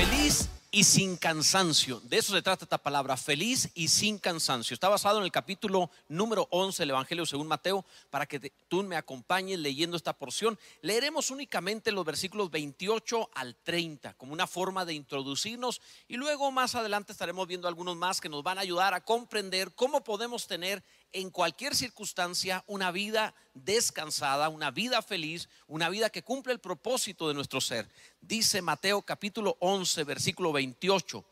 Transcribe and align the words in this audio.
Feliz 0.00 0.48
y 0.70 0.84
sin 0.84 1.18
cansancio. 1.18 2.00
De 2.04 2.16
eso 2.16 2.32
se 2.32 2.40
trata 2.40 2.64
esta 2.64 2.78
palabra, 2.78 3.18
feliz 3.18 3.68
y 3.74 3.88
sin 3.88 4.16
cansancio. 4.16 4.72
Está 4.72 4.88
basado 4.88 5.18
en 5.18 5.24
el 5.24 5.30
capítulo 5.30 5.90
número 6.08 6.48
11 6.50 6.80
del 6.80 6.90
Evangelio 6.90 7.26
según 7.26 7.48
Mateo, 7.48 7.84
para 8.08 8.24
que 8.24 8.50
tú 8.68 8.82
me 8.82 8.96
acompañes 8.96 9.58
leyendo 9.58 9.98
esta 9.98 10.14
porción. 10.14 10.58
Leeremos 10.80 11.30
únicamente 11.30 11.92
los 11.92 12.06
versículos 12.06 12.50
28 12.50 13.28
al 13.34 13.54
30 13.56 14.14
como 14.14 14.32
una 14.32 14.46
forma 14.46 14.86
de 14.86 14.94
introducirnos 14.94 15.82
y 16.08 16.16
luego 16.16 16.50
más 16.50 16.74
adelante 16.74 17.12
estaremos 17.12 17.46
viendo 17.46 17.68
algunos 17.68 17.94
más 17.94 18.22
que 18.22 18.30
nos 18.30 18.42
van 18.42 18.56
a 18.56 18.62
ayudar 18.62 18.94
a 18.94 19.04
comprender 19.04 19.74
cómo 19.74 20.02
podemos 20.02 20.46
tener 20.46 20.82
en 21.12 21.30
cualquier 21.30 21.74
circunstancia 21.74 22.64
una 22.66 22.90
vida 22.90 23.34
descansada, 23.54 24.48
una 24.48 24.70
vida 24.70 25.02
feliz, 25.02 25.48
una 25.66 25.88
vida 25.88 26.10
que 26.10 26.22
cumple 26.22 26.52
el 26.52 26.60
propósito 26.60 27.28
de 27.28 27.34
nuestro 27.34 27.60
ser. 27.60 27.88
Dice 28.20 28.62
Mateo 28.62 29.02
capítulo 29.02 29.56
11, 29.60 30.04
versículo 30.04 30.52
28, 30.52 31.24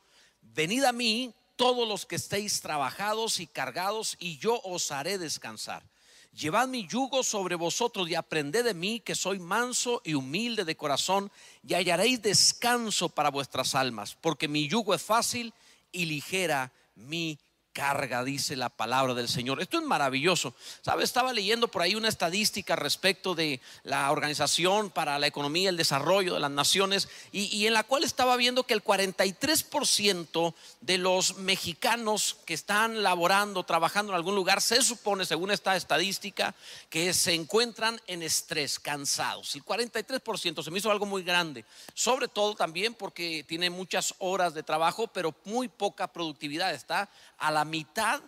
venid 0.42 0.84
a 0.84 0.92
mí 0.92 1.32
todos 1.56 1.88
los 1.88 2.06
que 2.06 2.16
estéis 2.16 2.60
trabajados 2.60 3.40
y 3.40 3.46
cargados, 3.46 4.16
y 4.20 4.38
yo 4.38 4.60
os 4.62 4.92
haré 4.92 5.18
descansar. 5.18 5.82
Llevad 6.32 6.68
mi 6.68 6.86
yugo 6.86 7.24
sobre 7.24 7.56
vosotros 7.56 8.08
y 8.08 8.14
aprended 8.14 8.64
de 8.64 8.74
mí, 8.74 9.00
que 9.00 9.16
soy 9.16 9.40
manso 9.40 10.00
y 10.04 10.14
humilde 10.14 10.64
de 10.64 10.76
corazón, 10.76 11.32
y 11.66 11.74
hallaréis 11.74 12.22
descanso 12.22 13.08
para 13.08 13.30
vuestras 13.30 13.74
almas, 13.74 14.16
porque 14.20 14.46
mi 14.46 14.68
yugo 14.68 14.94
es 14.94 15.02
fácil 15.02 15.52
y 15.90 16.04
ligera 16.04 16.70
mi 16.94 17.38
carga, 17.78 18.24
dice 18.24 18.56
la 18.56 18.70
palabra 18.70 19.14
del 19.14 19.28
Señor. 19.28 19.62
Esto 19.62 19.78
es 19.78 19.84
maravilloso. 19.84 20.52
¿Sabe? 20.82 21.04
Estaba 21.04 21.32
leyendo 21.32 21.68
por 21.68 21.82
ahí 21.82 21.94
una 21.94 22.08
estadística 22.08 22.74
respecto 22.74 23.36
de 23.36 23.60
la 23.84 24.10
Organización 24.10 24.90
para 24.90 25.16
la 25.20 25.28
Economía 25.28 25.62
y 25.62 25.66
el 25.68 25.76
Desarrollo 25.76 26.34
de 26.34 26.40
las 26.40 26.50
Naciones 26.50 27.08
y, 27.30 27.44
y 27.56 27.68
en 27.68 27.74
la 27.74 27.84
cual 27.84 28.02
estaba 28.02 28.36
viendo 28.36 28.64
que 28.64 28.74
el 28.74 28.82
43% 28.82 30.54
de 30.80 30.98
los 30.98 31.36
mexicanos 31.36 32.38
que 32.44 32.54
están 32.54 33.04
laborando, 33.04 33.62
trabajando 33.62 34.10
en 34.10 34.16
algún 34.16 34.34
lugar, 34.34 34.60
se 34.60 34.82
supone, 34.82 35.24
según 35.24 35.52
esta 35.52 35.76
estadística, 35.76 36.56
que 36.90 37.14
se 37.14 37.34
encuentran 37.34 38.00
en 38.08 38.24
estrés, 38.24 38.80
cansados. 38.80 39.54
El 39.54 39.64
43% 39.64 40.64
se 40.64 40.70
me 40.72 40.78
hizo 40.78 40.90
algo 40.90 41.06
muy 41.06 41.22
grande, 41.22 41.64
sobre 41.94 42.26
todo 42.26 42.56
también 42.56 42.94
porque 42.94 43.44
tiene 43.46 43.70
muchas 43.70 44.16
horas 44.18 44.52
de 44.52 44.64
trabajo, 44.64 45.06
pero 45.06 45.32
muy 45.44 45.68
poca 45.68 46.08
productividad. 46.08 46.74
Está 46.74 47.08
a 47.38 47.52
la 47.52 47.67
mitad 47.68 48.20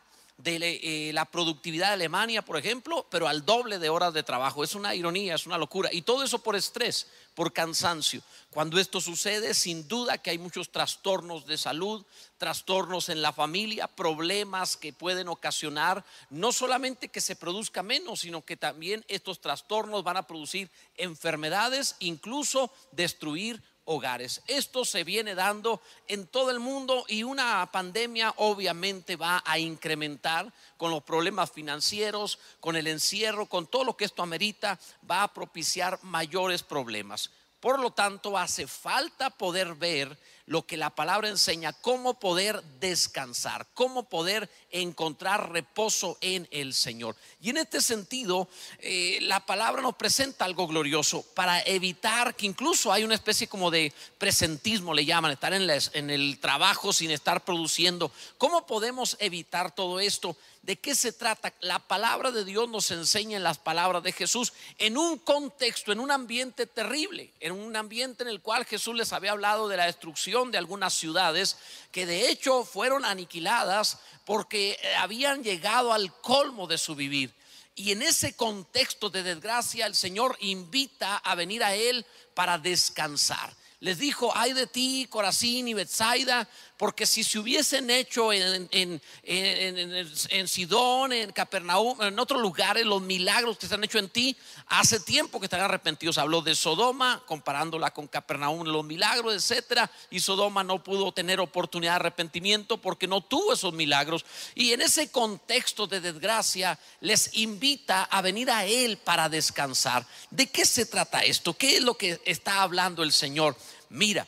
de 0.42 0.80
eh, 1.08 1.12
la 1.12 1.24
productividad 1.24 1.88
de 1.88 1.94
Alemania, 1.94 2.42
por 2.42 2.56
ejemplo, 2.56 3.06
pero 3.10 3.28
al 3.28 3.44
doble 3.44 3.78
de 3.78 3.88
horas 3.88 4.14
de 4.14 4.22
trabajo. 4.22 4.64
Es 4.64 4.74
una 4.74 4.94
ironía, 4.94 5.34
es 5.34 5.46
una 5.46 5.58
locura. 5.58 5.90
Y 5.92 6.02
todo 6.02 6.22
eso 6.22 6.38
por 6.38 6.56
estrés, 6.56 7.06
por 7.34 7.52
cansancio. 7.52 8.22
Cuando 8.50 8.78
esto 8.78 9.00
sucede, 9.00 9.54
sin 9.54 9.86
duda 9.86 10.18
que 10.18 10.30
hay 10.30 10.38
muchos 10.38 10.70
trastornos 10.70 11.46
de 11.46 11.58
salud, 11.58 12.04
trastornos 12.38 13.08
en 13.08 13.22
la 13.22 13.32
familia, 13.32 13.86
problemas 13.86 14.76
que 14.76 14.92
pueden 14.92 15.28
ocasionar 15.28 16.04
no 16.30 16.52
solamente 16.52 17.08
que 17.08 17.20
se 17.20 17.36
produzca 17.36 17.82
menos, 17.82 18.20
sino 18.20 18.44
que 18.44 18.56
también 18.56 19.04
estos 19.08 19.40
trastornos 19.40 20.04
van 20.04 20.16
a 20.16 20.26
producir 20.26 20.70
enfermedades, 20.96 21.96
incluso 21.98 22.72
destruir 22.92 23.62
hogares. 23.90 24.40
Esto 24.46 24.84
se 24.84 25.02
viene 25.02 25.34
dando 25.34 25.82
en 26.06 26.28
todo 26.28 26.52
el 26.52 26.60
mundo 26.60 27.04
y 27.08 27.24
una 27.24 27.68
pandemia 27.72 28.32
obviamente 28.36 29.16
va 29.16 29.42
a 29.44 29.58
incrementar 29.58 30.52
con 30.76 30.92
los 30.92 31.02
problemas 31.02 31.50
financieros, 31.50 32.38
con 32.60 32.76
el 32.76 32.86
encierro, 32.86 33.46
con 33.46 33.66
todo 33.66 33.82
lo 33.82 33.96
que 33.96 34.04
esto 34.04 34.22
amerita, 34.22 34.78
va 35.10 35.24
a 35.24 35.34
propiciar 35.34 35.98
mayores 36.02 36.62
problemas. 36.62 37.32
Por 37.58 37.80
lo 37.80 37.90
tanto, 37.90 38.38
hace 38.38 38.68
falta 38.68 39.28
poder 39.28 39.74
ver 39.74 40.16
lo 40.50 40.66
que 40.66 40.76
la 40.76 40.90
palabra 40.90 41.28
enseña, 41.28 41.72
cómo 41.72 42.18
poder 42.18 42.60
descansar, 42.80 43.68
cómo 43.72 44.08
poder 44.08 44.50
encontrar 44.72 45.52
reposo 45.52 46.18
en 46.20 46.48
el 46.50 46.74
Señor. 46.74 47.14
Y 47.40 47.50
en 47.50 47.58
este 47.58 47.80
sentido, 47.80 48.48
eh, 48.80 49.18
la 49.22 49.46
palabra 49.46 49.80
nos 49.80 49.94
presenta 49.94 50.44
algo 50.44 50.66
glorioso 50.66 51.22
para 51.36 51.60
evitar 51.62 52.34
que 52.34 52.46
incluso 52.46 52.92
hay 52.92 53.04
una 53.04 53.14
especie 53.14 53.46
como 53.46 53.70
de 53.70 53.92
presentismo, 54.18 54.92
le 54.92 55.04
llaman, 55.04 55.30
estar 55.30 55.54
en, 55.54 56.10
el 56.10 56.38
trabajo 56.40 56.92
sin 56.92 57.12
estar 57.12 57.44
produciendo. 57.44 58.10
¿Cómo 58.36 58.66
podemos 58.66 59.16
evitar 59.20 59.72
todo 59.72 60.00
esto? 60.00 60.36
¿De 60.62 60.76
qué 60.76 60.96
se 60.96 61.12
trata? 61.12 61.54
La 61.60 61.78
palabra 61.78 62.32
de 62.32 62.44
Dios 62.44 62.68
nos 62.68 62.90
enseña 62.90 63.36
en 63.36 63.44
las 63.44 63.58
palabras 63.58 64.02
de 64.02 64.12
Jesús 64.12 64.52
en 64.78 64.98
un 64.98 65.16
contexto, 65.16 65.92
en 65.92 66.00
un 66.00 66.10
ambiente 66.10 66.66
terrible, 66.66 67.32
en 67.40 67.52
un 67.52 67.76
ambiente 67.76 68.24
en 68.24 68.28
el 68.28 68.42
cual 68.42 68.66
Jesús 68.66 68.94
les 68.94 69.12
había 69.12 69.30
hablado 69.30 69.68
de 69.68 69.78
la 69.78 69.86
destrucción 69.86 70.39
de 70.48 70.58
algunas 70.58 70.94
ciudades 70.94 71.56
que 71.92 72.06
de 72.06 72.30
hecho 72.30 72.64
fueron 72.64 73.04
aniquiladas 73.04 73.98
porque 74.24 74.78
eh, 74.82 74.96
habían 74.96 75.44
llegado 75.44 75.92
al 75.92 76.12
colmo 76.20 76.66
de 76.66 76.78
su 76.78 76.94
vivir. 76.94 77.34
Y 77.74 77.92
en 77.92 78.02
ese 78.02 78.34
contexto 78.34 79.10
de 79.10 79.22
desgracia, 79.22 79.86
el 79.86 79.94
Señor 79.94 80.36
invita 80.40 81.16
a 81.16 81.34
venir 81.34 81.62
a 81.62 81.74
Él 81.74 82.04
para 82.34 82.58
descansar. 82.58 83.54
Les 83.80 83.98
dijo, 83.98 84.30
ay 84.36 84.52
de 84.52 84.66
ti, 84.66 85.06
Corazín 85.08 85.66
y 85.66 85.72
Betsaida, 85.72 86.46
porque 86.76 87.06
si 87.06 87.24
se 87.24 87.38
hubiesen 87.38 87.88
hecho 87.88 88.30
en, 88.30 88.68
en, 88.72 89.02
en- 89.22 90.06
en- 90.30 90.48
Sidón, 90.48 91.12
en 91.14 91.32
Capernaum, 91.32 92.00
en 92.02 92.18
otros 92.18 92.42
lugares, 92.42 92.84
los 92.84 93.00
milagros 93.00 93.56
que 93.56 93.66
se 93.66 93.74
han 93.74 93.84
hecho 93.84 93.98
en 93.98 94.10
ti, 94.10 94.36
hace 94.66 95.00
tiempo 95.00 95.40
que 95.40 95.46
están 95.46 95.60
arrepentidos. 95.62 96.18
Habló 96.18 96.42
de 96.42 96.54
Sodoma, 96.54 97.22
comparándola 97.26 97.90
con 97.92 98.06
Capernaum, 98.06 98.66
los 98.66 98.84
milagros, 98.84 99.34
etcétera. 99.34 99.90
Y 100.10 100.20
Sodoma 100.20 100.62
no 100.62 100.82
pudo 100.84 101.12
tener 101.12 101.40
oportunidad 101.40 101.92
de 101.92 101.96
arrepentimiento 101.96 102.78
porque 102.78 103.06
no 103.06 103.22
tuvo 103.22 103.54
esos 103.54 103.72
milagros. 103.72 104.26
Y 104.54 104.72
en 104.72 104.82
ese 104.82 105.10
contexto 105.10 105.86
de 105.86 106.00
desgracia, 106.00 106.78
les 107.00 107.34
invita 107.34 108.04
a 108.04 108.20
venir 108.20 108.50
a 108.50 108.66
Él 108.66 108.98
para 108.98 109.30
descansar. 109.30 110.06
¿De 110.30 110.50
qué 110.50 110.66
se 110.66 110.84
trata 110.84 111.20
esto? 111.20 111.54
¿Qué 111.56 111.76
es 111.78 111.82
lo 111.82 111.94
que 111.96 112.20
está 112.26 112.60
hablando 112.62 113.02
el 113.02 113.12
Señor? 113.12 113.56
Mira, 113.90 114.26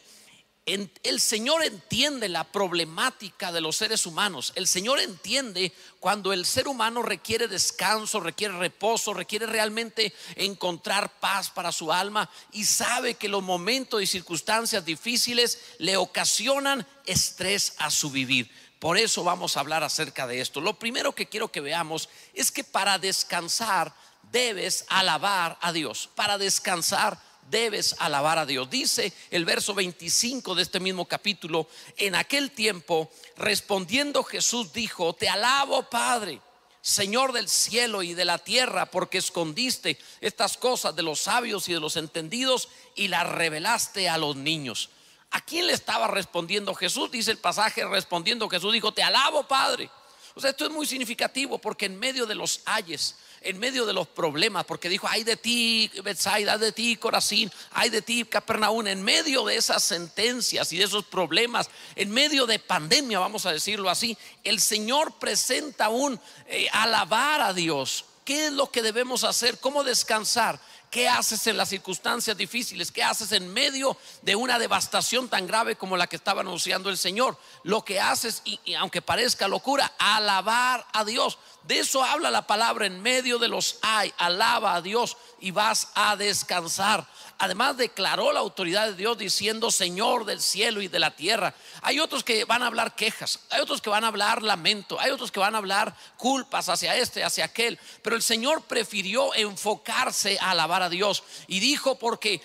el 0.65 1.21
Señor 1.21 1.65
entiende 1.65 2.29
la 2.29 2.45
problemática 2.45 3.51
de 3.51 3.61
los 3.61 3.77
seres 3.77 4.07
humanos. 4.07 4.53
El 4.55 4.69
Señor 4.69 5.01
entiende 5.01 5.73
cuando 5.99 6.33
el 6.33 6.47
ser 6.47 6.69
humano 6.69 7.03
requiere 7.03 7.49
descanso, 7.49 8.21
requiere 8.21 8.57
reposo, 8.57 9.13
requiere 9.13 9.47
realmente 9.47 10.15
encontrar 10.37 11.19
paz 11.19 11.51
para 11.51 11.73
su 11.73 11.93
alma 11.93 12.31
y 12.53 12.65
sabe 12.65 13.15
que 13.15 13.29
los 13.29 13.43
momentos 13.43 14.01
y 14.03 14.07
circunstancias 14.07 14.85
difíciles 14.85 15.59
le 15.79 15.97
ocasionan 15.97 16.87
estrés 17.07 17.75
a 17.79 17.91
su 17.91 18.11
vivir. 18.11 18.49
Por 18.79 18.99
eso 18.99 19.25
vamos 19.25 19.57
a 19.57 19.61
hablar 19.61 19.83
acerca 19.83 20.29
de 20.29 20.41
esto. 20.41 20.61
Lo 20.61 20.79
primero 20.79 21.13
que 21.13 21.29
quiero 21.29 21.51
que 21.51 21.61
veamos 21.61 22.09
es 22.35 22.53
que 22.53 22.63
para 22.63 22.99
descansar 22.99 23.93
debes 24.31 24.85
alabar 24.89 25.59
a 25.61 25.73
Dios. 25.73 26.09
Para 26.15 26.39
descansar 26.39 27.21
debes 27.51 27.97
alabar 27.99 28.39
a 28.39 28.47
Dios. 28.47 28.69
Dice 28.71 29.13
el 29.31 29.45
verso 29.45 29.75
25 29.75 30.55
de 30.55 30.63
este 30.63 30.81
mismo 30.81 31.07
capítulo, 31.07 31.69
en 31.97 32.15
aquel 32.15 32.51
tiempo, 32.51 33.11
respondiendo 33.37 34.23
Jesús 34.25 34.73
dijo, 34.73 35.15
te 35.15 35.29
alabo 35.29 35.89
Padre. 35.89 36.41
Señor 36.81 37.33
del 37.33 37.49
cielo 37.49 38.03
y 38.03 38.13
de 38.15 38.25
la 38.25 38.39
tierra, 38.39 38.87
porque 38.87 39.19
escondiste 39.19 39.99
estas 40.21 40.57
cosas 40.57 40.97
de 40.97 41.03
los 41.03 41.21
sabios 41.21 41.69
y 41.69 41.73
de 41.73 41.79
los 41.79 41.97
entendidos 41.97 42.69
y 42.97 43.07
las 43.07 43.29
revelaste 43.29 44.09
a 44.09 44.19
los 44.19 44.35
niños. 44.35 44.91
¿A 45.31 45.41
quién 45.41 45.69
le 45.69 45.75
estaba 45.75 46.09
respondiendo 46.09 46.75
Jesús? 46.75 47.11
Dice 47.11 47.31
el 47.31 47.39
pasaje, 47.39 47.87
respondiendo 47.87 48.49
Jesús 48.49 48.73
dijo, 48.73 48.93
te 48.93 49.03
alabo 49.03 49.45
Padre. 49.47 49.91
O 50.35 50.41
sea, 50.41 50.51
esto 50.51 50.65
es 50.65 50.71
muy 50.71 50.87
significativo 50.87 51.59
porque 51.59 51.87
en 51.87 51.99
medio 51.99 52.27
de 52.27 52.35
los 52.35 52.61
ayes, 52.65 53.17
en 53.43 53.59
medio 53.59 53.85
de 53.85 53.93
los 53.93 54.09
problemas, 54.09 54.65
porque 54.65 54.89
dijo, 54.89 55.07
ay 55.09 55.25
de 55.25 55.37
ti, 55.37 55.91
Bethsaida, 56.03 56.55
ay 56.55 56.59
de 56.59 56.73
ti, 56.73 56.97
Corazín, 56.97 57.51
ay 57.73 57.91
de 57.91 58.03
ti, 58.03 58.25
Capernaum, 58.25 58.87
en 58.87 59.03
medio 59.03 59.45
de 59.45 59.57
esas 59.57 59.83
sentencias 59.83 60.73
y 60.73 60.79
de 60.79 60.85
esos 60.85 61.05
problemas, 61.05 61.69
en 61.97 62.11
medio 62.11 62.47
de 62.47 62.59
pandemia, 62.59 63.19
vamos 63.19 63.47
a 63.47 63.53
decirlo 63.53 63.91
así, 63.91 64.17
el 64.45 64.61
Señor 64.61 65.19
presenta 65.19 65.89
un 65.89 66.19
eh, 66.47 66.69
alabar 66.73 67.41
a 67.41 67.53
Dios. 67.53 68.05
¿Qué 68.25 68.47
es 68.47 68.53
lo 68.53 68.71
que 68.71 68.83
debemos 68.83 69.25
hacer? 69.25 69.59
¿Cómo 69.59 69.83
descansar? 69.83 70.61
¿Qué 70.93 71.09
haces 71.09 71.47
en 71.47 71.57
las 71.57 71.71
circunstancias 71.71 72.37
difíciles? 72.37 72.93
¿Qué 72.93 73.03
haces 73.03 73.33
en 73.33 73.51
medio 73.51 73.97
de 74.21 74.37
una 74.37 74.59
devastación 74.59 75.27
tan 75.27 75.47
grave 75.47 75.75
como 75.75 75.97
la 75.97 76.07
que 76.07 76.17
estaba 76.17 76.43
anunciando 76.43 76.91
el 76.91 76.99
Señor? 76.99 77.39
Lo 77.63 77.83
que 77.83 77.99
haces, 77.99 78.43
y, 78.45 78.75
aunque 78.75 79.01
parezca 79.01 79.49
locura, 79.49 79.91
alabar 79.99 80.87
a 80.93 81.03
Dios. 81.07 81.39
De 81.63 81.79
eso 81.79 82.05
habla 82.05 82.31
la 82.31 82.47
palabra 82.47 82.85
en 82.85 83.01
medio 83.01 83.39
de 83.39 83.49
los 83.49 83.79
hay. 83.81 84.13
Alaba 84.19 84.75
a 84.75 84.83
Dios 84.83 85.17
y 85.41 85.51
vas 85.51 85.89
a 85.95 86.15
descansar. 86.17 87.09
Además 87.43 87.77
declaró 87.77 88.33
la 88.33 88.39
autoridad 88.39 88.87
de 88.87 88.95
Dios 88.95 89.19
diciendo 89.19 89.73
Señor 89.73 90.25
del 90.25 90.41
cielo 90.41 90.81
y 90.81 90.87
de 90.87 91.01
la 91.01 91.11
tierra. 91.11 91.53
Hay 91.81 91.99
otros 91.99 92.23
que 92.23 92.45
van 92.45 92.63
a 92.63 92.69
hablar 92.69 92.95
quejas, 92.95 93.41
hay 93.51 93.61
otros 93.61 93.83
que 93.83 93.91
van 93.91 94.05
a 94.05 94.07
hablar 94.07 94.45
lamento, 94.45 95.01
hay 95.01 95.11
otros 95.11 95.33
que 95.33 95.41
van 95.41 95.57
a 95.57 95.59
hablar 95.59 95.93
culpas 96.17 96.69
hacia 96.69 96.97
este, 96.97 97.25
hacia 97.25 97.47
aquel. 97.47 97.81
Pero 98.01 98.15
el 98.15 98.23
Señor 98.23 98.63
prefirió 98.63 99.35
enfocarse 99.35 100.39
a 100.41 100.53
alabar 100.53 100.85
a 100.85 100.89
Dios 100.89 101.25
y 101.49 101.59
dijo 101.59 101.99
porque 101.99 102.35
eh, 102.35 102.41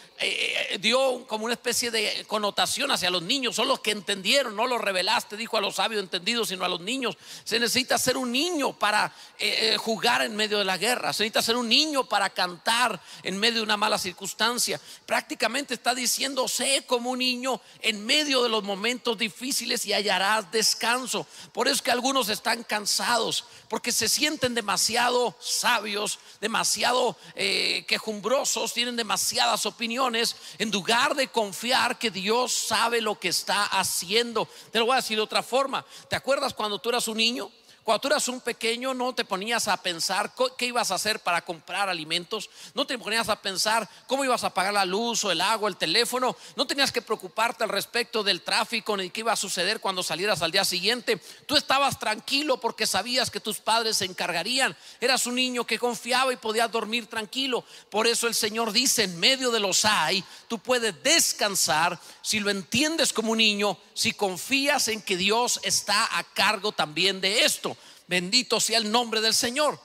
eh, 0.71 0.77
dio 0.79 1.27
como 1.27 1.45
una 1.45 1.53
especie 1.53 1.91
de 1.91 2.25
connotación 2.27 2.89
hacia 2.89 3.11
los 3.11 3.21
niños, 3.21 3.55
son 3.55 3.67
los 3.67 3.81
que 3.81 3.91
entendieron, 3.91 4.55
no 4.55 4.65
los 4.65 4.81
revelaste, 4.81 5.38
dijo 5.38 5.57
a 5.57 5.61
los 5.61 5.75
sabios 5.75 6.01
entendidos, 6.01 6.47
sino 6.47 6.65
a 6.65 6.69
los 6.69 6.81
niños. 6.81 7.19
Se 7.44 7.59
necesita 7.59 7.99
ser 7.99 8.17
un 8.17 8.31
niño 8.31 8.73
para 8.73 9.13
eh, 9.38 9.77
jugar 9.77 10.23
en 10.23 10.35
medio 10.35 10.57
de 10.57 10.65
la 10.65 10.77
guerra, 10.77 11.13
se 11.13 11.21
necesita 11.21 11.44
ser 11.44 11.55
un 11.55 11.69
niño 11.69 12.05
para 12.05 12.31
cantar 12.31 12.99
en 13.21 13.38
medio 13.38 13.57
de 13.57 13.63
una 13.63 13.77
mala 13.77 13.99
circunstancia. 13.99 14.81
Prácticamente 15.06 15.74
está 15.74 15.95
diciendo, 15.95 16.48
sé 16.48 16.84
como 16.86 17.12
un 17.12 17.19
niño 17.19 17.62
en 17.81 18.06
medio 18.06 18.44
de 18.44 18.50
los 18.50 18.63
momentos 18.63 19.18
difíciles 19.18 19.86
y 19.86 19.94
hallarás 19.94 20.51
descanso. 20.51 21.25
Por 21.54 21.68
eso 21.68 21.75
es 21.75 21.81
que 21.81 21.92
algunos 21.92 22.30
están 22.30 22.63
cansados, 22.63 23.45
porque 23.69 23.92
se 23.92 24.10
sienten 24.10 24.54
demasiado 24.54 25.36
sabios, 25.39 26.19
demasiado 26.42 27.18
quejumbrosos, 27.36 28.74
tienen 28.74 28.95
demasiadas 28.95 29.66
opiniones 29.66 30.36
en 30.57 30.72
lugar 30.72 31.16
de 31.16 31.28
confiar 31.28 31.98
que 31.98 32.12
Dios 32.12 32.54
sabe 32.54 33.01
lo 33.01 33.19
que 33.19 33.30
está 33.30 33.63
haciendo. 33.63 34.48
Te 34.72 34.80
lo 34.80 34.86
voy 34.86 34.94
a 34.94 34.98
decir 34.98 35.18
de 35.18 35.24
otra 35.24 35.44
forma. 35.44 35.86
¿Te 36.10 36.16
acuerdas 36.16 36.54
cuando 36.54 36.80
tú 36.80 36.90
eras 36.90 37.07
un 37.07 37.18
niño? 37.18 37.51
Cuando 37.88 38.01
tú 38.01 38.07
eras 38.10 38.28
un 38.28 38.42
pequeño 38.42 38.94
no 38.94 39.16
te 39.16 39.24
ponías 39.24 39.69
a 39.69 39.78
pensar 39.78 40.34
qué 40.57 40.66
ibas 40.66 40.92
a 40.92 40.95
hacer 40.95 41.22
para 41.22 41.45
comprar 41.45 41.88
alimentos, 41.88 42.50
no 42.74 42.86
te 42.86 42.98
ponías 42.98 43.30
a 43.30 43.42
pensar 43.42 43.88
cómo 44.07 44.25
ibas 44.25 44.44
a 44.44 44.54
pagar 44.54 44.74
la 44.74 44.84
luz 44.84 45.24
o 45.24 45.31
el 45.31 45.39
agua, 45.39 45.69
el 45.69 45.78
teléfono, 45.78 46.36
no 46.57 46.68
tenías 46.68 46.92
que 46.92 47.01
preocuparte 47.01 47.63
al 47.63 47.69
respecto 47.69 48.24
del 48.25 48.42
tráfico 48.42 48.98
ni 48.98 49.10
qué 49.10 49.22
iba 49.22 49.31
a 49.31 49.38
suceder 49.38 49.80
cuando 49.80 50.04
salieras 50.04 50.42
al 50.42 50.51
día 50.51 50.66
siguiente. 50.66 51.16
Tú 51.45 51.56
estabas 51.56 51.98
tranquilo 51.98 52.60
porque 52.60 52.86
sabías 52.86 53.31
que 53.31 53.39
tus 53.39 53.60
padres 53.60 53.95
se 53.95 54.04
encargarían. 54.04 54.75
Eras 55.00 55.25
un 55.25 55.36
niño 55.36 55.66
que 55.66 55.80
confiaba 55.80 56.33
y 56.33 56.36
podías 56.36 56.69
dormir 56.69 57.07
tranquilo. 57.07 57.63
Por 57.90 58.06
eso 58.06 58.28
el 58.28 58.36
Señor 58.36 58.74
dice, 58.74 59.04
en 59.04 59.18
medio 59.18 59.50
de 59.50 59.62
los 59.62 59.86
hay, 59.86 60.25
tú 60.50 60.60
puedes 60.60 61.01
descansar 61.04 61.98
si 62.22 62.42
lo 62.42 62.50
entiendes 62.50 63.13
como 63.13 63.31
un 63.31 63.38
niño, 63.38 63.78
si 63.94 64.12
confías 64.12 64.90
en 64.90 65.01
que 65.01 65.16
Dios 65.16 65.62
está 65.63 66.18
a 66.18 66.25
cargo 66.25 66.74
también 66.74 67.22
de 67.22 67.45
esto. 67.45 67.76
Bendito 68.07 68.59
sea 68.59 68.77
el 68.77 68.92
nombre 68.92 69.21
del 69.21 69.33
Señor. 69.33 69.80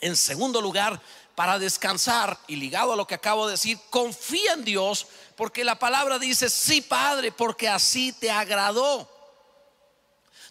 En 0.00 0.16
segundo 0.16 0.60
lugar, 0.60 1.00
para 1.34 1.58
descansar 1.58 2.38
y 2.46 2.56
ligado 2.56 2.92
a 2.92 2.96
lo 2.96 3.06
que 3.06 3.14
acabo 3.14 3.46
de 3.46 3.52
decir, 3.52 3.78
confía 3.90 4.52
en 4.52 4.64
Dios 4.64 5.06
porque 5.36 5.64
la 5.64 5.78
palabra 5.78 6.18
dice, 6.18 6.50
sí 6.50 6.82
Padre, 6.82 7.32
porque 7.32 7.68
así 7.68 8.12
te 8.12 8.30
agradó. 8.30 9.08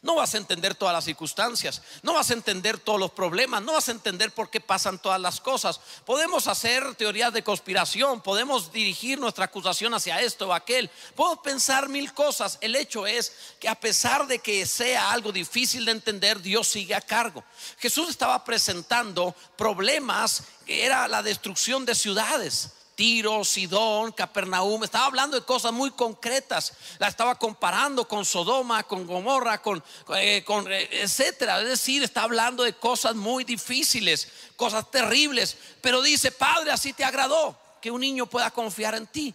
No 0.01 0.15
vas 0.15 0.33
a 0.33 0.37
entender 0.37 0.75
todas 0.75 0.93
las 0.93 1.03
circunstancias, 1.03 1.81
no 2.03 2.13
vas 2.13 2.29
a 2.29 2.33
entender 2.33 2.77
todos 2.77 2.99
los 2.99 3.11
problemas, 3.11 3.61
no 3.61 3.73
vas 3.73 3.89
a 3.89 3.91
entender 3.91 4.31
por 4.31 4.49
qué 4.49 4.61
pasan 4.61 4.97
todas 4.97 5.19
las 5.19 5.41
cosas. 5.41 5.81
Podemos 6.05 6.47
hacer 6.47 6.95
teorías 6.95 7.33
de 7.33 7.43
conspiración, 7.43 8.21
podemos 8.21 8.71
dirigir 8.71 9.19
nuestra 9.19 9.45
acusación 9.45 9.93
hacia 9.93 10.21
esto 10.21 10.47
o 10.47 10.53
aquel, 10.53 10.89
podemos 11.15 11.43
pensar 11.43 11.89
mil 11.89 12.13
cosas. 12.13 12.57
El 12.61 12.77
hecho 12.77 13.05
es 13.05 13.33
que 13.59 13.67
a 13.67 13.75
pesar 13.75 14.25
de 14.27 14.39
que 14.39 14.65
sea 14.65 15.11
algo 15.11 15.33
difícil 15.33 15.83
de 15.83 15.91
entender, 15.91 16.41
Dios 16.41 16.67
sigue 16.69 16.95
a 16.95 17.01
cargo. 17.01 17.43
Jesús 17.77 18.09
estaba 18.09 18.43
presentando 18.45 19.35
problemas 19.57 20.43
que 20.65 20.85
era 20.85 21.07
la 21.09 21.21
destrucción 21.21 21.85
de 21.85 21.95
ciudades 21.95 22.69
Tiro, 22.99 23.45
Sidón, 23.45 24.11
Capernaum. 24.11 24.83
Estaba 24.83 25.05
hablando 25.05 25.39
de 25.39 25.45
cosas 25.45 25.71
muy 25.71 25.89
concretas. 25.91 26.73
La 26.97 27.07
estaba 27.07 27.35
comparando 27.35 28.05
con 28.05 28.25
Sodoma, 28.25 28.83
con 28.83 29.07
Gomorra, 29.07 29.61
con, 29.61 29.81
eh, 30.17 30.43
con 30.45 30.69
eh, 30.69 30.89
etcétera. 30.91 31.61
Es 31.61 31.69
decir, 31.69 32.03
está 32.03 32.23
hablando 32.23 32.61
de 32.63 32.73
cosas 32.73 33.15
muy 33.15 33.45
difíciles, 33.45 34.27
cosas 34.57 34.91
terribles. 34.91 35.55
Pero 35.79 36.01
dice, 36.01 36.33
Padre, 36.33 36.71
así 36.71 36.91
te 36.91 37.05
agradó 37.05 37.57
que 37.81 37.89
un 37.89 38.01
niño 38.01 38.25
pueda 38.25 38.51
confiar 38.51 38.95
en 38.95 39.07
ti. 39.07 39.33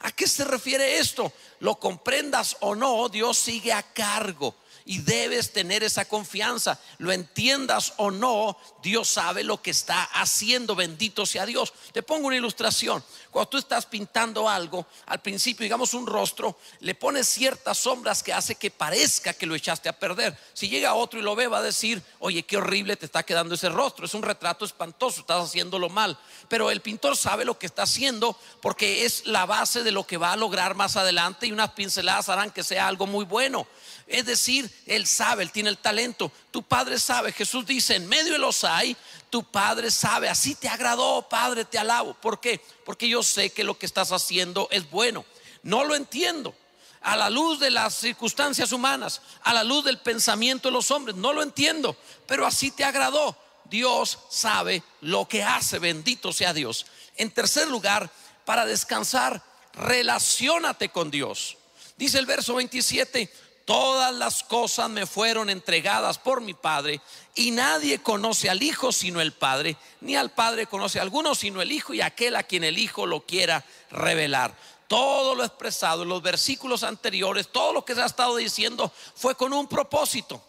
¿A 0.00 0.10
qué 0.10 0.26
se 0.26 0.42
refiere 0.42 0.98
esto? 0.98 1.32
Lo 1.60 1.76
comprendas 1.76 2.56
o 2.62 2.74
no, 2.74 3.08
Dios 3.08 3.38
sigue 3.38 3.72
a 3.72 3.84
cargo 3.84 4.56
y 4.86 4.98
debes 4.98 5.52
tener 5.52 5.82
esa 5.82 6.04
confianza. 6.04 6.78
Lo 6.98 7.10
entiendas 7.10 7.94
o 7.96 8.10
no, 8.10 8.58
Dios 8.82 9.08
sabe 9.08 9.42
lo 9.42 9.62
que 9.62 9.70
está 9.70 10.02
haciendo. 10.02 10.74
Bendito 10.74 11.24
sea 11.24 11.46
Dios. 11.46 11.72
Te 11.92 12.02
pongo 12.02 12.26
una 12.26 12.36
ilustración. 12.36 13.02
Cuando 13.30 13.48
tú 13.48 13.56
estás 13.56 13.86
pintando 13.86 14.48
algo, 14.48 14.86
al 15.06 15.22
principio, 15.22 15.64
digamos 15.64 15.94
un 15.94 16.06
rostro, 16.06 16.58
le 16.80 16.94
pones 16.94 17.28
ciertas 17.28 17.78
sombras 17.78 18.22
que 18.22 18.32
hace 18.32 18.56
que 18.56 18.70
parezca 18.70 19.32
que 19.32 19.46
lo 19.46 19.54
echaste 19.54 19.88
a 19.88 19.98
perder. 19.98 20.36
Si 20.52 20.68
llega 20.68 20.94
otro 20.94 21.18
y 21.18 21.22
lo 21.22 21.34
ve, 21.34 21.46
va 21.46 21.58
a 21.58 21.62
decir, 21.62 22.02
oye, 22.18 22.42
qué 22.42 22.58
horrible 22.58 22.96
te 22.96 23.06
está 23.06 23.22
quedando 23.22 23.54
ese 23.54 23.70
rostro. 23.70 24.04
Es 24.04 24.14
un 24.14 24.22
retrato 24.22 24.64
espantoso, 24.66 25.20
estás 25.20 25.44
haciéndolo 25.44 25.88
mal. 25.88 26.18
Pero 26.48 26.70
el 26.70 26.82
pintor 26.82 27.16
sabe 27.16 27.46
lo 27.46 27.58
que 27.58 27.66
está 27.66 27.84
haciendo 27.84 28.38
porque 28.60 29.06
es 29.06 29.26
la 29.26 29.46
base 29.46 29.82
de 29.82 29.92
lo 29.92 30.06
que 30.06 30.18
va 30.18 30.32
a 30.32 30.36
lograr 30.36 30.74
más 30.74 30.96
adelante 30.96 31.46
y 31.46 31.52
unas 31.52 31.70
pinceladas 31.70 32.28
harán 32.28 32.50
que 32.50 32.62
sea 32.62 32.86
algo 32.86 33.06
muy 33.06 33.24
bueno. 33.24 33.66
Es 34.06 34.26
decir, 34.26 34.70
Él 34.86 35.06
sabe, 35.06 35.42
Él 35.42 35.50
tiene 35.50 35.70
el 35.70 35.78
talento. 35.78 36.30
Tu 36.50 36.62
Padre 36.62 36.98
sabe. 36.98 37.32
Jesús 37.32 37.64
dice, 37.64 37.96
en 37.96 38.06
medio 38.06 38.32
de 38.32 38.38
los 38.38 38.64
hay, 38.64 38.96
tu 39.30 39.42
Padre 39.42 39.90
sabe. 39.90 40.28
Así 40.28 40.54
te 40.54 40.68
agradó, 40.68 41.26
Padre, 41.28 41.64
te 41.64 41.78
alabo. 41.78 42.14
¿Por 42.14 42.40
qué? 42.40 42.60
Porque 42.84 43.08
yo 43.08 43.22
sé 43.22 43.50
que 43.50 43.64
lo 43.64 43.78
que 43.78 43.86
estás 43.86 44.12
haciendo 44.12 44.68
es 44.70 44.90
bueno. 44.90 45.24
No 45.62 45.84
lo 45.84 45.94
entiendo. 45.94 46.54
A 47.00 47.16
la 47.16 47.28
luz 47.30 47.60
de 47.60 47.70
las 47.70 47.94
circunstancias 47.94 48.72
humanas, 48.72 49.20
a 49.42 49.52
la 49.52 49.64
luz 49.64 49.84
del 49.84 49.98
pensamiento 49.98 50.68
de 50.68 50.72
los 50.72 50.90
hombres, 50.90 51.16
no 51.16 51.32
lo 51.32 51.42
entiendo. 51.42 51.96
Pero 52.26 52.46
así 52.46 52.70
te 52.70 52.84
agradó. 52.84 53.36
Dios 53.64 54.18
sabe 54.30 54.82
lo 55.00 55.26
que 55.26 55.42
hace. 55.42 55.78
Bendito 55.78 56.32
sea 56.32 56.52
Dios. 56.52 56.86
En 57.16 57.30
tercer 57.30 57.68
lugar, 57.68 58.10
para 58.44 58.66
descansar, 58.66 59.42
relacionate 59.74 60.90
con 60.90 61.10
Dios. 61.10 61.56
Dice 61.96 62.18
el 62.18 62.26
verso 62.26 62.54
27, 62.56 63.32
todas 63.64 64.14
las 64.14 64.42
cosas 64.42 64.90
me 64.90 65.06
fueron 65.06 65.50
entregadas 65.50 66.18
por 66.18 66.40
mi 66.40 66.54
Padre 66.54 67.00
y 67.34 67.50
nadie 67.50 68.02
conoce 68.02 68.50
al 68.50 68.62
Hijo 68.62 68.92
sino 68.92 69.20
el 69.20 69.32
Padre, 69.32 69.76
ni 70.00 70.16
al 70.16 70.30
Padre 70.30 70.66
conoce 70.66 70.98
a 70.98 71.02
alguno 71.02 71.34
sino 71.34 71.62
el 71.62 71.72
Hijo 71.72 71.94
y 71.94 72.00
aquel 72.00 72.36
a 72.36 72.42
quien 72.42 72.64
el 72.64 72.78
Hijo 72.78 73.06
lo 73.06 73.24
quiera 73.26 73.64
revelar. 73.90 74.54
Todo 74.88 75.34
lo 75.34 75.44
expresado 75.44 76.02
en 76.02 76.10
los 76.10 76.22
versículos 76.22 76.82
anteriores, 76.82 77.48
todo 77.50 77.72
lo 77.72 77.84
que 77.84 77.94
se 77.94 78.02
ha 78.02 78.06
estado 78.06 78.36
diciendo 78.36 78.92
fue 79.14 79.34
con 79.34 79.52
un 79.52 79.66
propósito. 79.66 80.42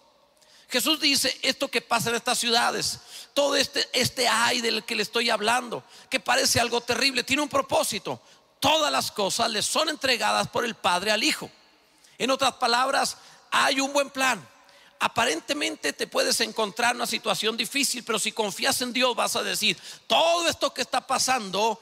Jesús 0.68 1.00
dice, 1.00 1.38
esto 1.42 1.70
que 1.70 1.82
pasa 1.82 2.10
en 2.10 2.16
estas 2.16 2.40
ciudades, 2.40 3.00
todo 3.34 3.56
este, 3.56 3.88
este 3.94 4.28
ay 4.28 4.62
del 4.62 4.84
que 4.84 4.96
le 4.96 5.04
estoy 5.04 5.30
hablando, 5.30 5.84
que 6.10 6.20
parece 6.20 6.60
algo 6.60 6.82
terrible, 6.82 7.24
tiene 7.24 7.44
un 7.44 7.50
propósito. 7.50 8.20
Todas 8.60 8.92
las 8.92 9.12
cosas 9.12 9.50
le 9.52 9.62
son 9.62 9.90
entregadas 9.90 10.48
por 10.48 10.66
el 10.66 10.76
Padre 10.76 11.12
al 11.12 11.24
Hijo. 11.24 11.50
En 12.18 12.32
otras 12.32 12.54
palabras, 12.54 13.18
hay 13.52 13.80
un 13.80 13.94
buen 13.94 14.10
plan. 14.10 14.45
Aparentemente 15.00 15.94
te 15.94 16.07
puedes 16.07 16.40
encontrar 16.40 16.92
en 16.92 16.98
una 16.98 17.07
situación 17.07 17.57
difícil, 17.57 18.04
pero 18.04 18.18
si 18.18 18.31
confías 18.31 18.81
en 18.81 18.94
Dios 18.94 19.16
vas 19.16 19.36
a 19.36 19.44
decir, 19.44 19.78
todo 20.07 20.48
esto 20.48 20.74
que 20.74 20.81
está 20.81 21.06
pasando 21.06 21.80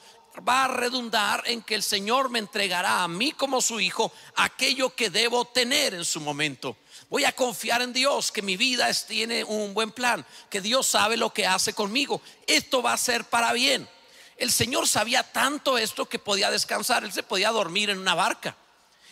va 0.47 0.65
a 0.65 0.67
redundar 0.67 1.43
en 1.45 1.61
que 1.61 1.75
el 1.75 1.83
Señor 1.83 2.29
me 2.29 2.39
entregará 2.39 3.03
a 3.03 3.07
mí 3.07 3.31
como 3.31 3.61
su 3.61 3.79
hijo 3.79 4.11
aquello 4.35 4.95
que 4.95 5.11
debo 5.11 5.45
tener 5.45 5.93
en 5.93 6.05
su 6.05 6.21
momento. 6.21 6.75
Voy 7.09 7.23
a 7.23 7.35
confiar 7.35 7.83
en 7.83 7.93
Dios, 7.93 8.31
que 8.31 8.41
mi 8.41 8.57
vida 8.57 8.91
tiene 9.07 9.43
un 9.43 9.75
buen 9.75 9.91
plan, 9.91 10.25
que 10.49 10.59
Dios 10.59 10.87
sabe 10.87 11.15
lo 11.15 11.31
que 11.31 11.45
hace 11.45 11.73
conmigo. 11.73 12.19
Esto 12.47 12.81
va 12.81 12.93
a 12.93 12.97
ser 12.97 13.25
para 13.25 13.53
bien. 13.53 13.87
El 14.37 14.51
Señor 14.51 14.87
sabía 14.87 15.21
tanto 15.31 15.77
esto 15.77 16.09
que 16.09 16.17
podía 16.17 16.49
descansar, 16.49 17.03
él 17.03 17.13
se 17.13 17.21
podía 17.21 17.51
dormir 17.51 17.91
en 17.91 17.99
una 17.99 18.15
barca 18.15 18.57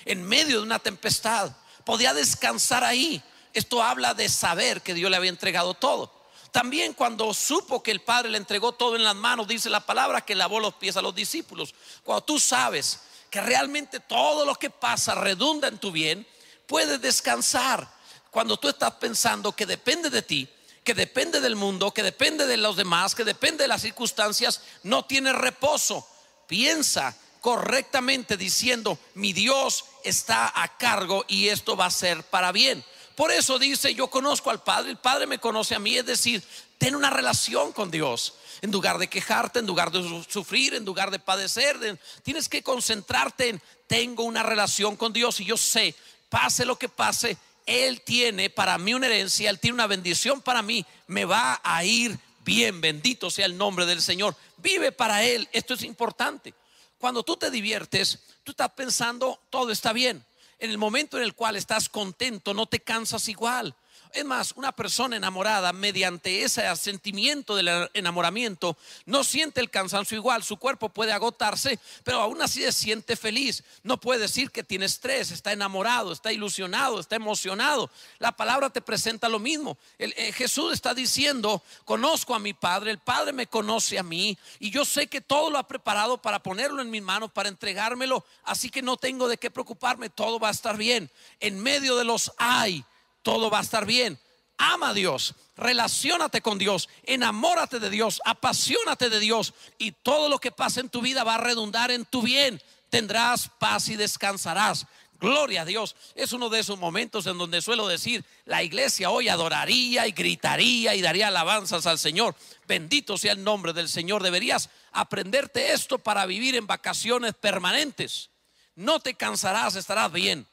en 0.05 0.23
medio 0.23 0.57
de 0.57 0.63
una 0.63 0.79
tempestad. 0.79 1.51
Podía 1.85 2.13
descansar 2.13 2.83
ahí. 2.83 3.21
Esto 3.53 3.83
habla 3.83 4.13
de 4.13 4.29
saber 4.29 4.81
que 4.81 4.93
Dios 4.93 5.09
le 5.09 5.17
había 5.17 5.29
entregado 5.29 5.73
todo. 5.73 6.21
También 6.51 6.93
cuando 6.93 7.33
supo 7.33 7.81
que 7.81 7.91
el 7.91 8.01
Padre 8.01 8.29
le 8.29 8.37
entregó 8.37 8.73
todo 8.73 8.95
en 8.95 9.03
las 9.03 9.15
manos, 9.15 9.47
dice 9.47 9.69
la 9.69 9.85
palabra 9.85 10.21
que 10.21 10.35
lavó 10.35 10.59
los 10.59 10.75
pies 10.75 10.97
a 10.97 11.01
los 11.01 11.15
discípulos. 11.15 11.73
Cuando 12.03 12.23
tú 12.23 12.39
sabes 12.39 12.99
que 13.29 13.41
realmente 13.41 14.01
todo 14.01 14.45
lo 14.45 14.55
que 14.55 14.69
pasa 14.69 15.15
redunda 15.15 15.69
en 15.69 15.77
tu 15.77 15.91
bien, 15.91 16.27
puedes 16.67 17.01
descansar. 17.01 17.89
Cuando 18.29 18.57
tú 18.57 18.67
estás 18.67 18.91
pensando 18.95 19.53
que 19.53 19.65
depende 19.65 20.09
de 20.09 20.21
ti, 20.21 20.49
que 20.83 20.93
depende 20.93 21.39
del 21.39 21.55
mundo, 21.55 21.93
que 21.93 22.03
depende 22.03 22.45
de 22.45 22.57
los 22.57 22.75
demás, 22.75 23.15
que 23.15 23.23
depende 23.23 23.63
de 23.63 23.67
las 23.69 23.81
circunstancias, 23.81 24.61
no 24.83 25.05
tienes 25.05 25.35
reposo. 25.35 26.05
Piensa 26.47 27.15
correctamente 27.41 28.37
diciendo, 28.37 28.97
mi 29.15 29.33
Dios 29.33 29.83
está 30.03 30.51
a 30.55 30.77
cargo 30.77 31.25
y 31.27 31.49
esto 31.49 31.75
va 31.75 31.87
a 31.87 31.91
ser 31.91 32.23
para 32.23 32.53
bien. 32.53 32.83
Por 33.15 33.31
eso 33.31 33.59
dice, 33.59 33.93
yo 33.93 34.07
conozco 34.07 34.49
al 34.49 34.63
Padre, 34.63 34.91
el 34.91 34.97
Padre 34.97 35.27
me 35.27 35.39
conoce 35.39 35.75
a 35.75 35.79
mí, 35.79 35.97
es 35.97 36.05
decir, 36.05 36.41
Ten 36.81 36.95
una 36.95 37.11
relación 37.11 37.73
con 37.73 37.91
Dios. 37.91 38.33
En 38.63 38.71
lugar 38.71 38.97
de 38.97 39.07
quejarte, 39.07 39.59
en 39.59 39.67
lugar 39.67 39.91
de 39.91 40.25
sufrir, 40.27 40.73
en 40.73 40.83
lugar 40.83 41.11
de 41.11 41.19
padecer, 41.19 41.77
tienes 42.23 42.49
que 42.49 42.63
concentrarte 42.63 43.49
en, 43.49 43.61
tengo 43.85 44.23
una 44.23 44.41
relación 44.41 44.95
con 44.95 45.13
Dios 45.13 45.39
y 45.41 45.45
yo 45.45 45.57
sé, 45.57 45.93
pase 46.27 46.65
lo 46.65 46.79
que 46.79 46.89
pase, 46.89 47.37
Él 47.67 48.01
tiene 48.01 48.49
para 48.49 48.79
mí 48.79 48.95
una 48.95 49.05
herencia, 49.05 49.51
Él 49.51 49.59
tiene 49.59 49.75
una 49.75 49.85
bendición 49.85 50.41
para 50.41 50.63
mí, 50.63 50.83
me 51.05 51.23
va 51.23 51.61
a 51.63 51.83
ir 51.83 52.17
bien, 52.43 52.81
bendito 52.81 53.29
sea 53.29 53.45
el 53.45 53.55
nombre 53.55 53.85
del 53.85 54.01
Señor. 54.01 54.35
Vive 54.57 54.91
para 54.91 55.23
Él, 55.23 55.47
esto 55.51 55.75
es 55.75 55.83
importante. 55.83 56.55
Cuando 57.01 57.23
tú 57.23 57.35
te 57.35 57.49
diviertes, 57.49 58.19
tú 58.43 58.51
estás 58.51 58.73
pensando, 58.73 59.41
todo 59.49 59.71
está 59.71 59.91
bien. 59.91 60.23
En 60.59 60.69
el 60.69 60.77
momento 60.77 61.17
en 61.17 61.23
el 61.23 61.33
cual 61.33 61.55
estás 61.55 61.89
contento, 61.89 62.53
no 62.53 62.67
te 62.67 62.79
cansas 62.79 63.27
igual. 63.27 63.75
Es 64.13 64.25
más, 64.25 64.53
una 64.55 64.71
persona 64.71 65.15
enamorada, 65.15 65.71
mediante 65.73 66.43
ese 66.43 66.63
sentimiento 66.75 67.55
del 67.55 67.89
enamoramiento, 67.93 68.77
no 69.05 69.23
siente 69.23 69.61
el 69.61 69.69
cansancio 69.69 70.17
igual. 70.17 70.43
Su 70.43 70.57
cuerpo 70.57 70.89
puede 70.89 71.13
agotarse, 71.13 71.79
pero 72.03 72.19
aún 72.19 72.41
así 72.41 72.61
se 72.61 72.71
siente 72.71 73.15
feliz. 73.15 73.63
No 73.83 73.99
puede 73.99 74.21
decir 74.21 74.51
que 74.51 74.63
tiene 74.63 74.85
estrés, 74.85 75.31
está 75.31 75.53
enamorado, 75.53 76.11
está 76.11 76.31
ilusionado, 76.33 76.99
está 76.99 77.15
emocionado. 77.15 77.89
La 78.19 78.31
palabra 78.31 78.69
te 78.69 78.81
presenta 78.81 79.29
lo 79.29 79.39
mismo. 79.39 79.77
Eh, 79.97 80.31
Jesús 80.33 80.73
está 80.73 80.93
diciendo, 80.93 81.63
conozco 81.85 82.35
a 82.35 82.39
mi 82.39 82.53
Padre, 82.53 82.91
el 82.91 82.99
Padre 82.99 83.31
me 83.31 83.47
conoce 83.47 83.97
a 83.97 84.03
mí 84.03 84.37
y 84.59 84.71
yo 84.71 84.83
sé 84.83 85.07
que 85.07 85.21
todo 85.21 85.49
lo 85.49 85.57
ha 85.57 85.67
preparado 85.67 86.21
para 86.21 86.43
ponerlo 86.43 86.81
en 86.81 86.91
mis 86.91 87.01
manos, 87.01 87.31
para 87.31 87.49
entregármelo. 87.49 88.25
Así 88.43 88.69
que 88.69 88.81
no 88.81 88.97
tengo 88.97 89.27
de 89.27 89.37
qué 89.37 89.49
preocuparme, 89.49 90.09
todo 90.09 90.39
va 90.39 90.49
a 90.49 90.51
estar 90.51 90.75
bien. 90.77 91.09
En 91.39 91.61
medio 91.61 91.95
de 91.95 92.03
los 92.03 92.31
hay 92.37 92.83
todo 93.21 93.49
va 93.49 93.59
a 93.59 93.63
estar 93.63 93.85
bien. 93.85 94.19
Ama 94.57 94.89
a 94.89 94.93
Dios, 94.93 95.33
relacionate 95.55 96.41
con 96.41 96.57
Dios, 96.57 96.87
enamórate 97.03 97.79
de 97.79 97.89
Dios, 97.89 98.21
apasionate 98.25 99.09
de 99.09 99.19
Dios 99.19 99.53
y 99.79 99.91
todo 99.91 100.29
lo 100.29 100.39
que 100.39 100.51
pase 100.51 100.81
en 100.81 100.89
tu 100.89 101.01
vida 101.01 101.23
va 101.23 101.35
a 101.35 101.39
redundar 101.39 101.89
en 101.89 102.05
tu 102.05 102.21
bien. 102.21 102.61
Tendrás 102.89 103.49
paz 103.57 103.89
y 103.89 103.95
descansarás. 103.95 104.85
Gloria 105.21 105.61
a 105.61 105.65
Dios. 105.65 105.95
Es 106.15 106.33
uno 106.33 106.49
de 106.49 106.59
esos 106.59 106.79
momentos 106.79 107.27
en 107.27 107.37
donde 107.37 107.61
suelo 107.61 107.87
decir, 107.87 108.25
la 108.45 108.63
iglesia 108.63 109.11
hoy 109.11 109.29
adoraría 109.29 110.07
y 110.07 110.11
gritaría 110.11 110.95
y 110.95 111.01
daría 111.01 111.27
alabanzas 111.27 111.85
al 111.85 111.99
Señor. 111.99 112.35
Bendito 112.67 113.19
sea 113.19 113.33
el 113.33 113.43
nombre 113.43 113.71
del 113.71 113.87
Señor. 113.87 114.23
Deberías 114.23 114.69
aprenderte 114.91 115.73
esto 115.73 115.99
para 115.99 116.25
vivir 116.25 116.55
en 116.55 116.65
vacaciones 116.65 117.35
permanentes. 117.35 118.31
No 118.75 118.99
te 118.99 119.13
cansarás, 119.13 119.75
estarás 119.75 120.11
bien. 120.11 120.47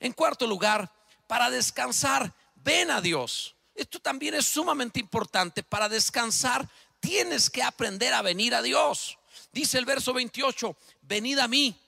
En 0.00 0.12
cuarto 0.12 0.46
lugar, 0.46 0.90
para 1.26 1.50
descansar, 1.50 2.32
ven 2.54 2.90
a 2.90 3.00
Dios. 3.00 3.54
Esto 3.74 4.00
también 4.00 4.34
es 4.34 4.46
sumamente 4.46 5.00
importante. 5.00 5.62
Para 5.62 5.88
descansar 5.88 6.68
tienes 7.00 7.50
que 7.50 7.62
aprender 7.62 8.14
a 8.14 8.22
venir 8.22 8.54
a 8.54 8.62
Dios. 8.62 9.18
Dice 9.52 9.78
el 9.78 9.84
verso 9.84 10.12
28, 10.12 10.76
venid 11.02 11.38
a 11.38 11.48
mí 11.48 11.78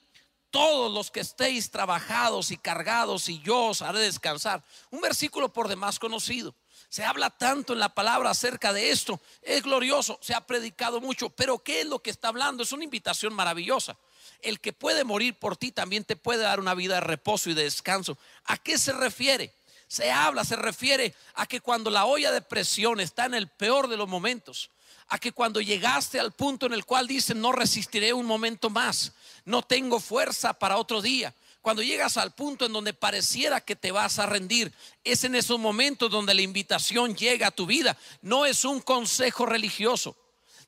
todos 0.51 0.93
los 0.93 1.11
que 1.11 1.21
estéis 1.21 1.71
trabajados 1.71 2.51
y 2.51 2.57
cargados 2.57 3.29
y 3.29 3.41
yo 3.41 3.67
os 3.67 3.83
haré 3.83 4.01
descansar. 4.01 4.63
Un 4.91 5.01
versículo 5.01 5.53
por 5.53 5.69
demás 5.69 5.99
conocido. 5.99 6.55
Se 6.89 7.05
habla 7.05 7.31
tanto 7.31 7.75
en 7.75 7.81
la 7.81 7.91
palabra 7.91 8.31
acerca 8.31 8.73
de 8.73 8.91
esto. 8.91 9.21
Es 9.43 9.63
glorioso, 9.63 10.19
se 10.23 10.35
ha 10.35 10.47
predicado 10.47 11.01
mucho, 11.01 11.29
pero 11.29 11.59
¿qué 11.59 11.83
es 11.83 11.87
lo 11.87 11.99
que 11.99 12.11
está 12.11 12.29
hablando? 12.29 12.63
Es 12.63 12.73
una 12.73 12.85
invitación 12.85 13.35
maravillosa 13.35 13.97
el 14.43 14.61
que 14.61 14.73
puede 14.73 15.05
morir 15.05 15.35
por 15.35 15.57
ti 15.57 15.73
también 15.73 16.05
te 16.05 16.17
puede 16.17 16.43
dar 16.43 16.61
una 16.61 16.75
vida 16.75 16.97
de 16.97 17.01
reposo 17.01 17.51
y 17.51 17.55
de 17.55 17.65
descanso. 17.65 18.19
¿A 18.45 18.57
qué 18.57 18.79
se 18.79 18.93
refiere? 18.93 19.53
Se 19.89 20.11
habla, 20.11 20.45
se 20.45 20.57
refiere 20.57 21.15
a 21.35 21.47
que 21.47 21.61
cuando 21.61 21.91
la 21.91 22.05
olla 22.05 22.31
de 22.31 22.43
presión 22.43 23.01
está 23.01 23.25
en 23.25 23.35
el 23.35 23.49
peor 23.49 23.89
de 23.89 23.97
los 23.97 24.09
momentos, 24.09 24.71
a 25.09 25.19
que 25.19 25.33
cuando 25.33 25.61
llegaste 25.61 26.21
al 26.21 26.33
punto 26.33 26.67
en 26.67 26.75
el 26.75 26.85
cual 26.85 27.07
dicen 27.07 27.41
no 27.41 27.53
resistiré 27.53 28.13
un 28.13 28.27
momento 28.27 28.69
más, 28.69 29.13
no 29.45 29.63
tengo 29.63 29.99
fuerza 30.01 30.53
para 30.53 30.77
otro 30.77 31.01
día. 31.01 31.35
Cuando 31.63 31.83
llegas 31.83 32.17
al 32.17 32.33
punto 32.33 32.67
en 32.67 32.73
donde 32.73 32.95
pareciera 32.95 33.61
que 33.61 33.77
te 33.77 33.91
vas 33.91 34.19
a 34.19 34.27
rendir, 34.27 34.73
es 35.05 35.25
en 35.25 35.35
esos 35.35 35.59
momentos 35.59 36.11
donde 36.11 36.35
la 36.35 36.43
invitación 36.43 37.17
llega 37.17 37.49
a 37.49 37.51
tu 37.51 37.67
vida. 37.67 37.97
No 38.23 38.47
es 38.47 38.65
un 38.65 38.81
consejo 38.81 39.45
religioso 39.45 40.17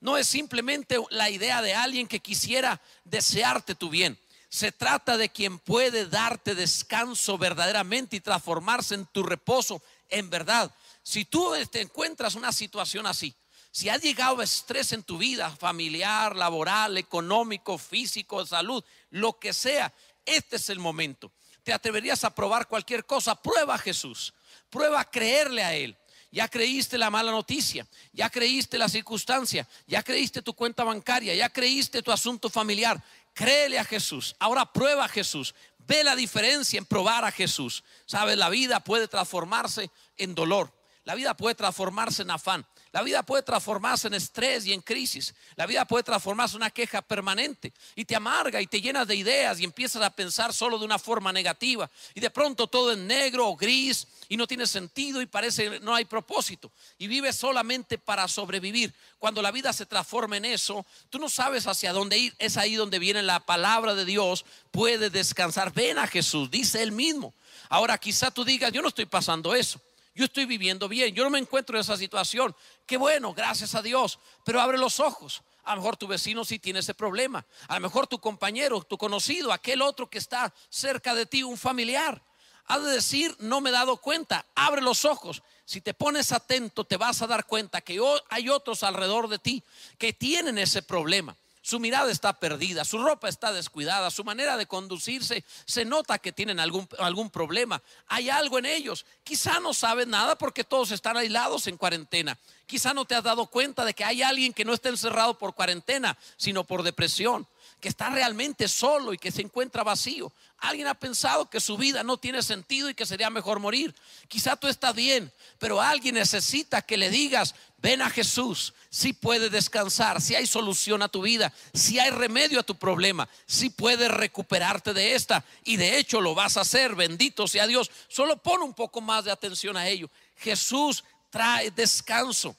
no 0.00 0.16
es 0.16 0.26
simplemente 0.26 0.98
la 1.10 1.30
idea 1.30 1.62
de 1.62 1.74
alguien 1.74 2.08
que 2.08 2.20
quisiera 2.20 2.80
desearte 3.04 3.74
tu 3.74 3.90
bien. 3.90 4.18
Se 4.48 4.72
trata 4.72 5.16
de 5.16 5.28
quien 5.28 5.58
puede 5.58 6.06
darte 6.06 6.54
descanso 6.54 7.38
verdaderamente 7.38 8.16
y 8.16 8.20
transformarse 8.20 8.94
en 8.94 9.06
tu 9.06 9.22
reposo 9.22 9.82
en 10.08 10.28
verdad. 10.28 10.74
Si 11.02 11.24
tú 11.24 11.52
te 11.70 11.82
encuentras 11.82 12.34
una 12.34 12.50
situación 12.50 13.06
así, 13.06 13.34
si 13.70 13.88
ha 13.88 13.98
llegado 13.98 14.42
estrés 14.42 14.92
en 14.92 15.04
tu 15.04 15.18
vida 15.18 15.50
familiar, 15.50 16.34
laboral, 16.34 16.98
económico, 16.98 17.78
físico, 17.78 18.44
salud, 18.44 18.82
lo 19.10 19.38
que 19.38 19.52
sea, 19.52 19.92
este 20.24 20.56
es 20.56 20.68
el 20.70 20.80
momento. 20.80 21.30
Te 21.62 21.72
atreverías 21.72 22.24
a 22.24 22.34
probar 22.34 22.66
cualquier 22.66 23.04
cosa, 23.04 23.40
prueba 23.40 23.74
a 23.74 23.78
Jesús, 23.78 24.34
prueba 24.70 25.00
a 25.00 25.08
creerle 25.08 25.62
a 25.62 25.74
Él 25.74 25.96
ya 26.30 26.48
creíste 26.48 26.96
la 26.96 27.10
mala 27.10 27.32
noticia, 27.32 27.86
ya 28.12 28.30
creíste 28.30 28.78
la 28.78 28.88
circunstancia, 28.88 29.66
ya 29.86 30.02
creíste 30.02 30.42
tu 30.42 30.54
cuenta 30.54 30.84
bancaria, 30.84 31.34
ya 31.34 31.48
creíste 31.48 32.02
tu 32.02 32.12
asunto 32.12 32.48
familiar. 32.48 33.02
Créele 33.34 33.78
a 33.78 33.84
Jesús. 33.84 34.36
Ahora 34.38 34.72
prueba 34.72 35.04
a 35.04 35.08
Jesús. 35.08 35.54
Ve 35.78 36.04
la 36.04 36.14
diferencia 36.14 36.78
en 36.78 36.84
probar 36.84 37.24
a 37.24 37.32
Jesús. 37.32 37.82
Sabes, 38.06 38.36
la 38.36 38.48
vida 38.48 38.80
puede 38.80 39.08
transformarse 39.08 39.90
en 40.16 40.34
dolor. 40.34 40.72
La 41.04 41.14
vida 41.14 41.36
puede 41.36 41.54
transformarse 41.54 42.22
en 42.22 42.30
afán. 42.30 42.66
La 42.92 43.02
vida 43.02 43.22
puede 43.22 43.44
transformarse 43.44 44.08
en 44.08 44.14
estrés 44.14 44.66
y 44.66 44.72
en 44.72 44.80
crisis. 44.80 45.32
La 45.54 45.66
vida 45.66 45.84
puede 45.84 46.02
transformarse 46.02 46.56
en 46.56 46.62
una 46.62 46.70
queja 46.70 47.00
permanente 47.02 47.72
y 47.94 48.04
te 48.04 48.16
amarga 48.16 48.60
y 48.60 48.66
te 48.66 48.80
llenas 48.80 49.06
de 49.06 49.14
ideas 49.14 49.60
y 49.60 49.64
empiezas 49.64 50.02
a 50.02 50.10
pensar 50.10 50.52
solo 50.52 50.76
de 50.76 50.84
una 50.84 50.98
forma 50.98 51.32
negativa. 51.32 51.88
Y 52.14 52.20
de 52.20 52.30
pronto 52.30 52.66
todo 52.66 52.90
es 52.90 52.98
negro 52.98 53.46
o 53.46 53.56
gris 53.56 54.08
y 54.28 54.36
no 54.36 54.48
tiene 54.48 54.66
sentido 54.66 55.22
y 55.22 55.26
parece 55.26 55.78
no 55.80 55.94
hay 55.94 56.04
propósito. 56.04 56.72
Y 56.98 57.06
vives 57.06 57.36
solamente 57.36 57.96
para 57.96 58.26
sobrevivir. 58.26 58.92
Cuando 59.20 59.40
la 59.40 59.52
vida 59.52 59.72
se 59.72 59.86
transforma 59.86 60.36
en 60.36 60.46
eso, 60.46 60.84
tú 61.10 61.20
no 61.20 61.28
sabes 61.28 61.68
hacia 61.68 61.92
dónde 61.92 62.18
ir. 62.18 62.34
Es 62.40 62.56
ahí 62.56 62.74
donde 62.74 62.98
viene 62.98 63.22
la 63.22 63.38
palabra 63.38 63.94
de 63.94 64.04
Dios. 64.04 64.44
Puede 64.72 65.10
descansar. 65.10 65.72
Ven 65.72 65.98
a 65.98 66.08
Jesús, 66.08 66.50
dice 66.50 66.82
él 66.82 66.90
mismo. 66.90 67.34
Ahora 67.68 67.98
quizá 67.98 68.32
tú 68.32 68.44
digas, 68.44 68.72
yo 68.72 68.82
no 68.82 68.88
estoy 68.88 69.06
pasando 69.06 69.54
eso. 69.54 69.80
Yo 70.20 70.26
estoy 70.26 70.44
viviendo 70.44 70.86
bien, 70.86 71.14
yo 71.14 71.24
no 71.24 71.30
me 71.30 71.38
encuentro 71.38 71.78
en 71.78 71.80
esa 71.80 71.96
situación. 71.96 72.54
Qué 72.84 72.98
bueno, 72.98 73.32
gracias 73.32 73.74
a 73.74 73.80
Dios. 73.80 74.18
Pero 74.44 74.60
abre 74.60 74.76
los 74.76 75.00
ojos. 75.00 75.40
A 75.64 75.74
lo 75.74 75.80
mejor 75.80 75.96
tu 75.96 76.06
vecino 76.06 76.44
sí 76.44 76.58
tiene 76.58 76.80
ese 76.80 76.92
problema. 76.92 77.46
A 77.68 77.76
lo 77.76 77.80
mejor 77.80 78.06
tu 78.06 78.20
compañero, 78.20 78.82
tu 78.82 78.98
conocido, 78.98 79.50
aquel 79.50 79.80
otro 79.80 80.10
que 80.10 80.18
está 80.18 80.52
cerca 80.68 81.14
de 81.14 81.24
ti, 81.24 81.42
un 81.42 81.56
familiar. 81.56 82.20
Ha 82.66 82.78
de 82.80 82.92
decir, 82.92 83.34
no 83.38 83.62
me 83.62 83.70
he 83.70 83.72
dado 83.72 83.96
cuenta. 83.96 84.44
Abre 84.54 84.82
los 84.82 85.06
ojos. 85.06 85.42
Si 85.64 85.80
te 85.80 85.94
pones 85.94 86.32
atento, 86.32 86.84
te 86.84 86.98
vas 86.98 87.22
a 87.22 87.26
dar 87.26 87.46
cuenta 87.46 87.80
que 87.80 87.98
hay 88.28 88.50
otros 88.50 88.82
alrededor 88.82 89.26
de 89.26 89.38
ti 89.38 89.64
que 89.96 90.12
tienen 90.12 90.58
ese 90.58 90.82
problema. 90.82 91.34
Su 91.62 91.78
mirada 91.78 92.10
está 92.10 92.32
perdida, 92.32 92.84
su 92.84 92.98
ropa 92.98 93.28
está 93.28 93.52
descuidada, 93.52 94.10
su 94.10 94.24
manera 94.24 94.56
de 94.56 94.66
conducirse 94.66 95.44
se 95.66 95.84
nota 95.84 96.18
que 96.18 96.32
tienen 96.32 96.58
algún, 96.58 96.88
algún 96.98 97.28
problema. 97.28 97.82
Hay 98.06 98.30
algo 98.30 98.58
en 98.58 98.64
ellos. 98.64 99.04
Quizá 99.24 99.60
no 99.60 99.74
sabes 99.74 100.06
nada 100.06 100.38
porque 100.38 100.64
todos 100.64 100.90
están 100.90 101.18
aislados 101.18 101.66
en 101.66 101.76
cuarentena. 101.76 102.38
Quizá 102.66 102.94
no 102.94 103.04
te 103.04 103.14
has 103.14 103.24
dado 103.24 103.46
cuenta 103.46 103.84
de 103.84 103.92
que 103.92 104.04
hay 104.04 104.22
alguien 104.22 104.54
que 104.54 104.64
no 104.64 104.72
está 104.72 104.88
encerrado 104.88 105.36
por 105.36 105.54
cuarentena, 105.54 106.16
sino 106.36 106.64
por 106.64 106.82
depresión 106.82 107.46
que 107.80 107.88
está 107.88 108.10
realmente 108.10 108.68
solo 108.68 109.12
y 109.12 109.18
que 109.18 109.32
se 109.32 109.42
encuentra 109.42 109.82
vacío. 109.82 110.32
Alguien 110.58 110.86
ha 110.86 110.94
pensado 110.94 111.48
que 111.48 111.60
su 111.60 111.78
vida 111.78 112.02
no 112.02 112.18
tiene 112.18 112.42
sentido 112.42 112.90
y 112.90 112.94
que 112.94 113.06
sería 113.06 113.30
mejor 113.30 113.58
morir. 113.58 113.94
Quizá 114.28 114.56
tú 114.56 114.68
estás 114.68 114.94
bien, 114.94 115.32
pero 115.58 115.80
alguien 115.80 116.16
necesita 116.16 116.82
que 116.82 116.98
le 116.98 117.08
digas, 117.08 117.54
ven 117.82 118.02
a 118.02 118.10
Jesús, 118.10 118.74
si 118.90 119.12
puede 119.12 119.50
descansar, 119.50 120.20
si 120.20 120.34
hay 120.34 120.46
solución 120.46 121.02
a 121.02 121.08
tu 121.08 121.22
vida, 121.22 121.52
si 121.72 121.98
hay 121.98 122.10
remedio 122.10 122.60
a 122.60 122.64
tu 122.64 122.74
problema, 122.76 123.28
si 123.46 123.70
puedes 123.70 124.10
recuperarte 124.10 124.92
de 124.92 125.14
esta. 125.14 125.44
Y 125.64 125.76
de 125.76 125.98
hecho 125.98 126.20
lo 126.20 126.34
vas 126.34 126.56
a 126.56 126.62
hacer, 126.62 126.94
bendito 126.94 127.48
sea 127.48 127.66
Dios. 127.66 127.90
Solo 128.08 128.36
pon 128.36 128.62
un 128.62 128.74
poco 128.74 129.00
más 129.00 129.24
de 129.24 129.32
atención 129.32 129.76
a 129.76 129.88
ello. 129.88 130.10
Jesús 130.36 131.04
trae 131.30 131.70
descanso. 131.70 132.56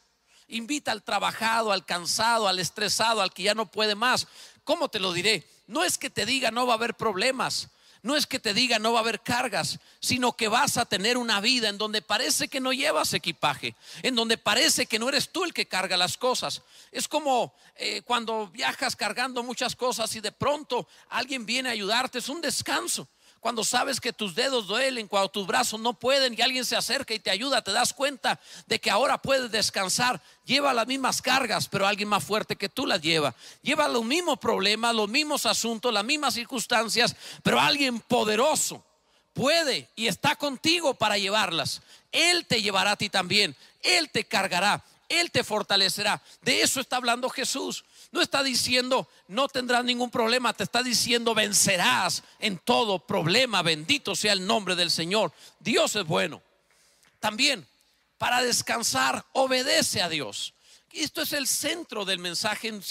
Invita 0.47 0.91
al 0.91 1.03
trabajado, 1.03 1.71
al 1.71 1.85
cansado, 1.85 2.47
al 2.47 2.59
estresado, 2.59 3.21
al 3.21 3.33
que 3.33 3.43
ya 3.43 3.53
no 3.53 3.71
puede 3.71 3.95
más. 3.95 4.27
¿Cómo 4.63 4.89
te 4.89 4.99
lo 4.99 5.13
diré? 5.13 5.47
No 5.67 5.83
es 5.83 5.97
que 5.97 6.09
te 6.09 6.25
diga 6.25 6.51
no 6.51 6.65
va 6.65 6.73
a 6.73 6.77
haber 6.77 6.95
problemas, 6.95 7.69
no 8.03 8.15
es 8.15 8.25
que 8.25 8.39
te 8.39 8.53
diga 8.53 8.79
no 8.79 8.93
va 8.93 8.99
a 8.99 9.01
haber 9.01 9.21
cargas, 9.21 9.79
sino 9.99 10.35
que 10.35 10.47
vas 10.47 10.77
a 10.77 10.85
tener 10.85 11.17
una 11.17 11.39
vida 11.39 11.69
en 11.69 11.77
donde 11.77 12.01
parece 12.01 12.47
que 12.47 12.59
no 12.59 12.73
llevas 12.73 13.13
equipaje, 13.13 13.75
en 14.01 14.15
donde 14.15 14.37
parece 14.37 14.85
que 14.85 14.99
no 14.99 15.09
eres 15.09 15.29
tú 15.29 15.43
el 15.43 15.53
que 15.53 15.67
carga 15.67 15.97
las 15.97 16.17
cosas. 16.17 16.61
Es 16.91 17.07
como 17.07 17.53
eh, 17.75 18.01
cuando 18.03 18.47
viajas 18.47 18.95
cargando 18.95 19.43
muchas 19.43 19.75
cosas 19.75 20.15
y 20.15 20.21
de 20.21 20.31
pronto 20.31 20.87
alguien 21.09 21.45
viene 21.45 21.69
a 21.69 21.73
ayudarte, 21.73 22.19
es 22.19 22.29
un 22.29 22.41
descanso. 22.41 23.07
Cuando 23.41 23.63
sabes 23.63 23.99
que 23.99 24.13
tus 24.13 24.35
dedos 24.35 24.67
duelen, 24.67 25.07
cuando 25.07 25.27
tus 25.29 25.47
brazos 25.47 25.79
no 25.79 25.93
pueden 25.93 26.35
y 26.37 26.41
alguien 26.41 26.63
se 26.63 26.75
acerca 26.75 27.15
y 27.15 27.19
te 27.19 27.31
ayuda, 27.31 27.63
te 27.63 27.71
das 27.71 27.91
cuenta 27.91 28.39
de 28.67 28.79
que 28.79 28.91
ahora 28.91 29.17
puedes 29.17 29.51
descansar. 29.51 30.21
Lleva 30.45 30.75
las 30.75 30.85
mismas 30.85 31.23
cargas, 31.23 31.67
pero 31.67 31.87
alguien 31.87 32.07
más 32.07 32.23
fuerte 32.23 32.55
que 32.55 32.69
tú 32.69 32.85
las 32.85 33.01
lleva. 33.01 33.33
Lleva 33.63 33.87
los 33.87 34.05
mismos 34.05 34.37
problemas, 34.37 34.93
los 34.93 35.09
mismos 35.09 35.47
asuntos, 35.47 35.91
las 35.91 36.05
mismas 36.05 36.35
circunstancias, 36.35 37.15
pero 37.41 37.59
alguien 37.59 37.99
poderoso 37.99 38.85
puede 39.33 39.89
y 39.95 40.05
está 40.05 40.35
contigo 40.35 40.93
para 40.93 41.17
llevarlas. 41.17 41.81
Él 42.11 42.45
te 42.45 42.61
llevará 42.61 42.91
a 42.91 42.95
ti 42.95 43.09
también. 43.09 43.55
Él 43.81 44.11
te 44.11 44.23
cargará. 44.23 44.83
Él 45.09 45.31
te 45.31 45.43
fortalecerá. 45.43 46.21
De 46.41 46.61
eso 46.61 46.79
está 46.79 46.97
hablando 46.97 47.27
Jesús. 47.27 47.83
No 48.11 48.21
está 48.21 48.43
diciendo 48.43 49.07
no 49.27 49.47
tendrás 49.47 49.85
ningún 49.85 50.11
problema, 50.11 50.53
te 50.53 50.63
está 50.63 50.83
diciendo 50.83 51.33
vencerás 51.33 52.23
en 52.39 52.57
todo 52.57 52.99
problema. 52.99 53.61
Bendito 53.61 54.15
sea 54.15 54.33
el 54.33 54.45
nombre 54.45 54.75
del 54.75 54.91
Señor. 54.91 55.31
Dios 55.59 55.95
es 55.95 56.05
bueno. 56.05 56.41
También, 57.19 57.65
para 58.17 58.41
descansar, 58.41 59.25
obedece 59.33 60.01
a 60.01 60.09
Dios. 60.09 60.53
Esto 60.91 61.21
es 61.21 61.31
el 61.31 61.47
centro 61.47 62.03
del 62.03 62.19
mensaje 62.19 62.67
en, 62.67 62.83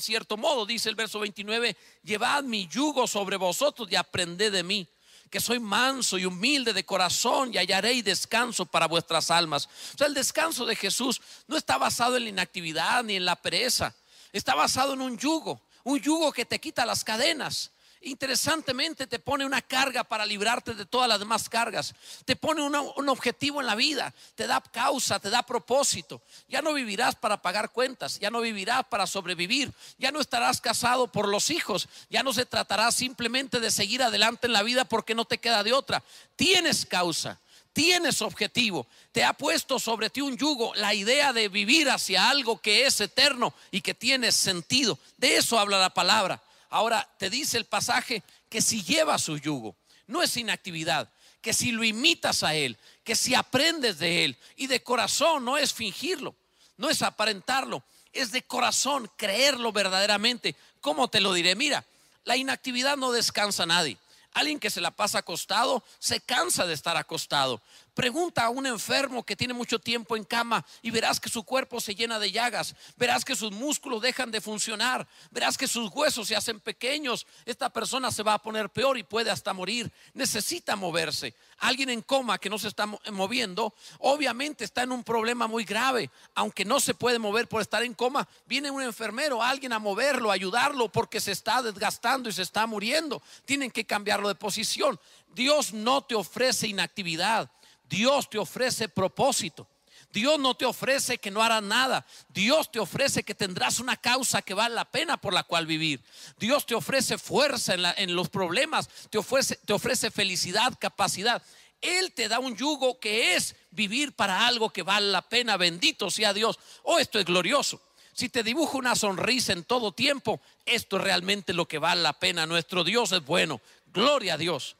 cierto 0.00 0.36
modo. 0.36 0.66
Dice 0.66 0.88
el 0.88 0.96
verso 0.96 1.20
29, 1.20 1.76
llevad 2.02 2.42
mi 2.42 2.66
yugo 2.66 3.06
sobre 3.06 3.36
vosotros 3.36 3.88
y 3.90 3.96
aprended 3.96 4.52
de 4.52 4.62
mí 4.62 4.88
que 5.30 5.40
soy 5.40 5.58
manso 5.58 6.16
y 6.16 6.26
humilde 6.26 6.72
de 6.72 6.84
corazón 6.84 7.52
y 7.52 7.58
hallaréis 7.58 8.04
descanso 8.04 8.66
para 8.66 8.86
vuestras 8.86 9.32
almas. 9.32 9.68
O 9.94 9.98
sea, 9.98 10.06
el 10.06 10.14
descanso 10.14 10.64
de 10.64 10.76
Jesús 10.76 11.20
no 11.48 11.56
está 11.56 11.76
basado 11.76 12.16
en 12.16 12.22
la 12.22 12.28
inactividad 12.28 13.02
ni 13.02 13.16
en 13.16 13.24
la 13.24 13.34
pereza, 13.34 13.92
está 14.38 14.54
basado 14.54 14.94
en 14.94 15.00
un 15.00 15.18
yugo, 15.18 15.60
un 15.84 15.98
yugo 16.00 16.32
que 16.32 16.44
te 16.44 16.58
quita 16.58 16.84
las 16.84 17.04
cadenas, 17.04 17.70
interesantemente 18.04 19.06
te 19.06 19.18
pone 19.18 19.44
una 19.44 19.62
carga 19.62 20.04
para 20.04 20.26
librarte 20.26 20.74
de 20.74 20.86
todas 20.86 21.08
las 21.08 21.18
demás 21.18 21.48
cargas. 21.48 21.94
Te 22.24 22.36
pone 22.36 22.62
un 22.62 23.08
objetivo 23.08 23.60
en 23.60 23.66
la 23.66 23.74
vida, 23.74 24.14
te 24.34 24.46
da 24.46 24.60
causa, 24.60 25.18
te 25.18 25.30
da 25.30 25.42
propósito. 25.44 26.22
Ya 26.48 26.62
no 26.62 26.72
vivirás 26.74 27.14
para 27.14 27.40
pagar 27.40 27.70
cuentas, 27.70 28.18
ya 28.18 28.30
no 28.30 28.40
vivirás 28.40 28.84
para 28.84 29.06
sobrevivir, 29.06 29.72
ya 29.98 30.10
no 30.10 30.20
estarás 30.20 30.60
casado 30.60 31.10
por 31.10 31.28
los 31.28 31.50
hijos, 31.50 31.88
ya 32.10 32.22
no 32.22 32.32
se 32.32 32.46
tratará 32.46 32.90
simplemente 32.92 33.60
de 33.60 33.70
seguir 33.70 34.02
adelante 34.02 34.46
en 34.46 34.52
la 34.52 34.62
vida 34.62 34.84
porque 34.84 35.14
no 35.14 35.24
te 35.24 35.38
queda 35.38 35.62
de 35.62 35.72
otra. 35.72 36.02
Tienes 36.36 36.86
causa. 36.86 37.40
Tienes 37.74 38.22
objetivo, 38.22 38.86
te 39.10 39.24
ha 39.24 39.32
puesto 39.32 39.80
sobre 39.80 40.08
ti 40.08 40.20
un 40.20 40.38
yugo, 40.38 40.72
la 40.76 40.94
idea 40.94 41.32
de 41.32 41.48
vivir 41.48 41.90
hacia 41.90 42.30
algo 42.30 42.60
que 42.60 42.86
es 42.86 43.00
eterno 43.00 43.52
y 43.72 43.80
que 43.80 43.94
tiene 43.94 44.30
sentido. 44.30 44.96
De 45.16 45.36
eso 45.36 45.58
habla 45.58 45.80
la 45.80 45.90
palabra. 45.90 46.40
Ahora 46.70 47.08
te 47.18 47.28
dice 47.28 47.58
el 47.58 47.64
pasaje 47.64 48.22
que 48.48 48.62
si 48.62 48.84
lleva 48.84 49.18
su 49.18 49.38
yugo, 49.38 49.74
no 50.06 50.22
es 50.22 50.36
inactividad, 50.36 51.10
que 51.40 51.52
si 51.52 51.72
lo 51.72 51.82
imitas 51.82 52.44
a 52.44 52.54
Él, 52.54 52.78
que 53.02 53.16
si 53.16 53.34
aprendes 53.34 53.98
de 53.98 54.24
Él 54.24 54.36
y 54.54 54.68
de 54.68 54.80
corazón, 54.80 55.44
no 55.44 55.58
es 55.58 55.74
fingirlo, 55.74 56.36
no 56.76 56.88
es 56.88 57.02
aparentarlo, 57.02 57.82
es 58.12 58.30
de 58.30 58.42
corazón 58.42 59.10
creerlo 59.16 59.72
verdaderamente. 59.72 60.54
¿Cómo 60.80 61.08
te 61.08 61.20
lo 61.20 61.32
diré? 61.32 61.56
Mira, 61.56 61.84
la 62.22 62.36
inactividad 62.36 62.96
no 62.96 63.10
descansa 63.10 63.64
a 63.64 63.66
nadie. 63.66 63.98
Alguien 64.34 64.58
que 64.58 64.70
se 64.70 64.80
la 64.80 64.90
pasa 64.90 65.18
acostado 65.18 65.82
se 65.98 66.20
cansa 66.20 66.66
de 66.66 66.74
estar 66.74 66.96
acostado. 66.96 67.62
Pregunta 67.94 68.44
a 68.44 68.50
un 68.50 68.66
enfermo 68.66 69.24
que 69.24 69.36
tiene 69.36 69.54
mucho 69.54 69.78
tiempo 69.78 70.16
en 70.16 70.24
cama 70.24 70.66
y 70.82 70.90
verás 70.90 71.20
que 71.20 71.28
su 71.28 71.44
cuerpo 71.44 71.80
se 71.80 71.94
llena 71.94 72.18
de 72.18 72.32
llagas, 72.32 72.74
verás 72.96 73.24
que 73.24 73.36
sus 73.36 73.52
músculos 73.52 74.02
dejan 74.02 74.32
de 74.32 74.40
funcionar, 74.40 75.06
verás 75.30 75.56
que 75.56 75.68
sus 75.68 75.90
huesos 75.92 76.26
se 76.26 76.34
hacen 76.34 76.58
pequeños. 76.58 77.24
Esta 77.46 77.70
persona 77.70 78.10
se 78.10 78.24
va 78.24 78.34
a 78.34 78.42
poner 78.42 78.68
peor 78.70 78.98
y 78.98 79.04
puede 79.04 79.30
hasta 79.30 79.52
morir. 79.52 79.92
Necesita 80.12 80.74
moverse. 80.74 81.34
Alguien 81.58 81.88
en 81.88 82.02
coma 82.02 82.38
que 82.38 82.50
no 82.50 82.58
se 82.58 82.66
está 82.66 82.84
moviendo, 83.12 83.72
obviamente 84.00 84.64
está 84.64 84.82
en 84.82 84.90
un 84.90 85.04
problema 85.04 85.46
muy 85.46 85.64
grave. 85.64 86.10
Aunque 86.34 86.64
no 86.64 86.80
se 86.80 86.94
puede 86.94 87.20
mover 87.20 87.46
por 87.46 87.62
estar 87.62 87.84
en 87.84 87.94
coma, 87.94 88.28
viene 88.46 88.72
un 88.72 88.82
enfermero, 88.82 89.40
alguien 89.40 89.72
a 89.72 89.78
moverlo, 89.78 90.32
a 90.32 90.34
ayudarlo 90.34 90.88
porque 90.88 91.20
se 91.20 91.30
está 91.30 91.62
desgastando 91.62 92.28
y 92.28 92.32
se 92.32 92.42
está 92.42 92.66
muriendo. 92.66 93.22
Tienen 93.44 93.70
que 93.70 93.86
cambiarlo 93.86 94.26
de 94.26 94.34
posición. 94.34 94.98
Dios 95.32 95.72
no 95.72 96.02
te 96.02 96.16
ofrece 96.16 96.66
inactividad. 96.66 97.48
Dios 97.88 98.28
te 98.28 98.38
ofrece 98.38 98.88
propósito. 98.88 99.68
Dios 100.14 100.38
no 100.38 100.54
te 100.54 100.64
ofrece 100.64 101.18
que 101.18 101.30
no 101.30 101.42
hará 101.42 101.60
nada. 101.60 102.06
Dios 102.28 102.70
te 102.70 102.78
ofrece 102.78 103.24
que 103.24 103.34
tendrás 103.34 103.80
una 103.80 103.96
causa 103.96 104.42
que 104.42 104.54
vale 104.54 104.74
la 104.74 104.84
pena 104.84 105.16
por 105.16 105.34
la 105.34 105.42
cual 105.42 105.66
vivir. 105.66 106.00
Dios 106.38 106.66
te 106.66 106.76
ofrece 106.76 107.18
fuerza 107.18 107.74
en, 107.96 108.14
los 108.14 108.28
problemas. 108.28 108.88
Te 109.10 109.18
ofrece, 109.18 109.56
te 109.56 109.72
ofrece 109.72 110.12
felicidad, 110.12 110.72
capacidad. 110.78 111.42
Él 111.80 112.12
te 112.12 112.28
da 112.28 112.38
un 112.38 112.56
yugo 112.56 113.00
que 113.00 113.34
es 113.34 113.56
vivir 113.72 114.14
para 114.14 114.46
algo 114.46 114.70
que 114.70 114.82
vale 114.82 115.10
la 115.10 115.22
pena. 115.22 115.56
Bendito 115.56 116.08
sea 116.10 116.32
Dios. 116.32 116.60
Oh, 116.84 116.98
esto 116.98 117.18
es 117.18 117.24
glorioso. 117.24 117.82
Si 118.12 118.28
te 118.28 118.44
dibujo 118.44 118.78
una 118.78 118.94
sonrisa 118.94 119.52
en 119.52 119.64
todo 119.64 119.90
tiempo, 119.90 120.40
esto 120.64 120.96
es 120.96 121.02
realmente 121.02 121.52
lo 121.52 121.66
que 121.66 121.78
vale 121.78 122.02
la 122.02 122.12
pena. 122.12 122.46
Nuestro 122.46 122.84
Dios 122.84 123.10
es 123.10 123.24
bueno. 123.24 123.60
Gloria 123.92 124.34
a 124.34 124.38
Dios. 124.38 124.76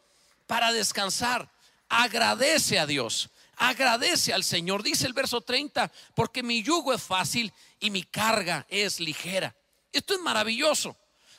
Para 0.46 0.72
descansar 0.72 1.50
agradece 2.02 2.78
a 2.78 2.87
Dios, 2.87 3.30
agradece 3.57 4.33
al 4.33 4.44
Señor. 4.44 4.83
Dice 4.83 5.07
el 5.07 5.12
verso 5.12 5.40
30, 5.40 5.90
porque 6.14 6.42
mi 6.42 6.62
yugo 6.62 6.92
es 6.92 7.02
fácil 7.02 7.52
y 7.80 7.90
mi 7.90 8.02
carga 8.02 8.66
es 8.68 9.00
ligera. 9.00 9.54
Esto 9.92 10.14
es 10.14 10.20
maravilloso, 10.20 10.96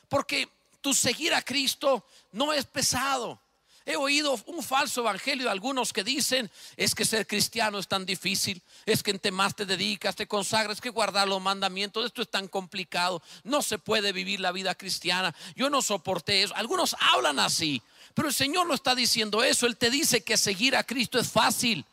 porque 0.08 0.48
tu 0.82 0.94
seguir 0.94 1.34
a 1.34 1.42
Cristo 1.42 2.06
no 2.32 2.54
es 2.54 2.66
pesado. 2.66 3.40
He 3.88 3.98
oído 3.98 4.40
un 4.48 4.64
falso 4.64 5.02
evangelio 5.02 5.46
de 5.46 5.52
algunos 5.52 5.94
que 5.94 6.04
dicen, 6.04 6.50
es 6.76 6.96
que 6.96 7.06
ser 7.06 7.28
cristiano 7.28 7.78
es 7.78 7.88
tan 7.88 8.04
difícil, 8.04 8.60
es 8.84 9.04
que 9.04 9.12
entre 9.12 9.32
más 9.32 9.56
te 9.56 9.64
dedicas, 9.64 10.16
te 10.16 10.26
consagras, 10.26 10.82
que 10.82 10.90
guardar 10.90 11.28
los 11.28 11.40
mandamientos, 11.40 12.04
esto 12.04 12.24
es 12.24 12.32
tan 12.32 12.48
complicado, 12.48 13.22
no 13.44 13.62
se 13.62 13.78
puede 13.78 14.12
vivir 14.12 14.40
la 14.40 14.52
vida 14.52 14.74
cristiana, 14.74 15.36
yo 15.56 15.70
no 15.70 15.84
soporté 15.84 16.42
eso. 16.42 16.56
Algunos 16.56 16.96
hablan 17.00 17.38
así, 17.38 17.80
pero 18.16 18.30
el 18.30 18.34
Señor 18.34 18.66
no 18.66 18.74
está 18.74 18.96
diciendo 18.96 19.44
eso, 19.44 19.68
Él 19.68 19.78
te 19.78 19.92
dice 19.92 20.24
que 20.24 20.38
seguir 20.38 20.76
a 20.76 20.84
Cristo 20.84 21.20
es 21.20 21.30
fácil. 21.30 21.86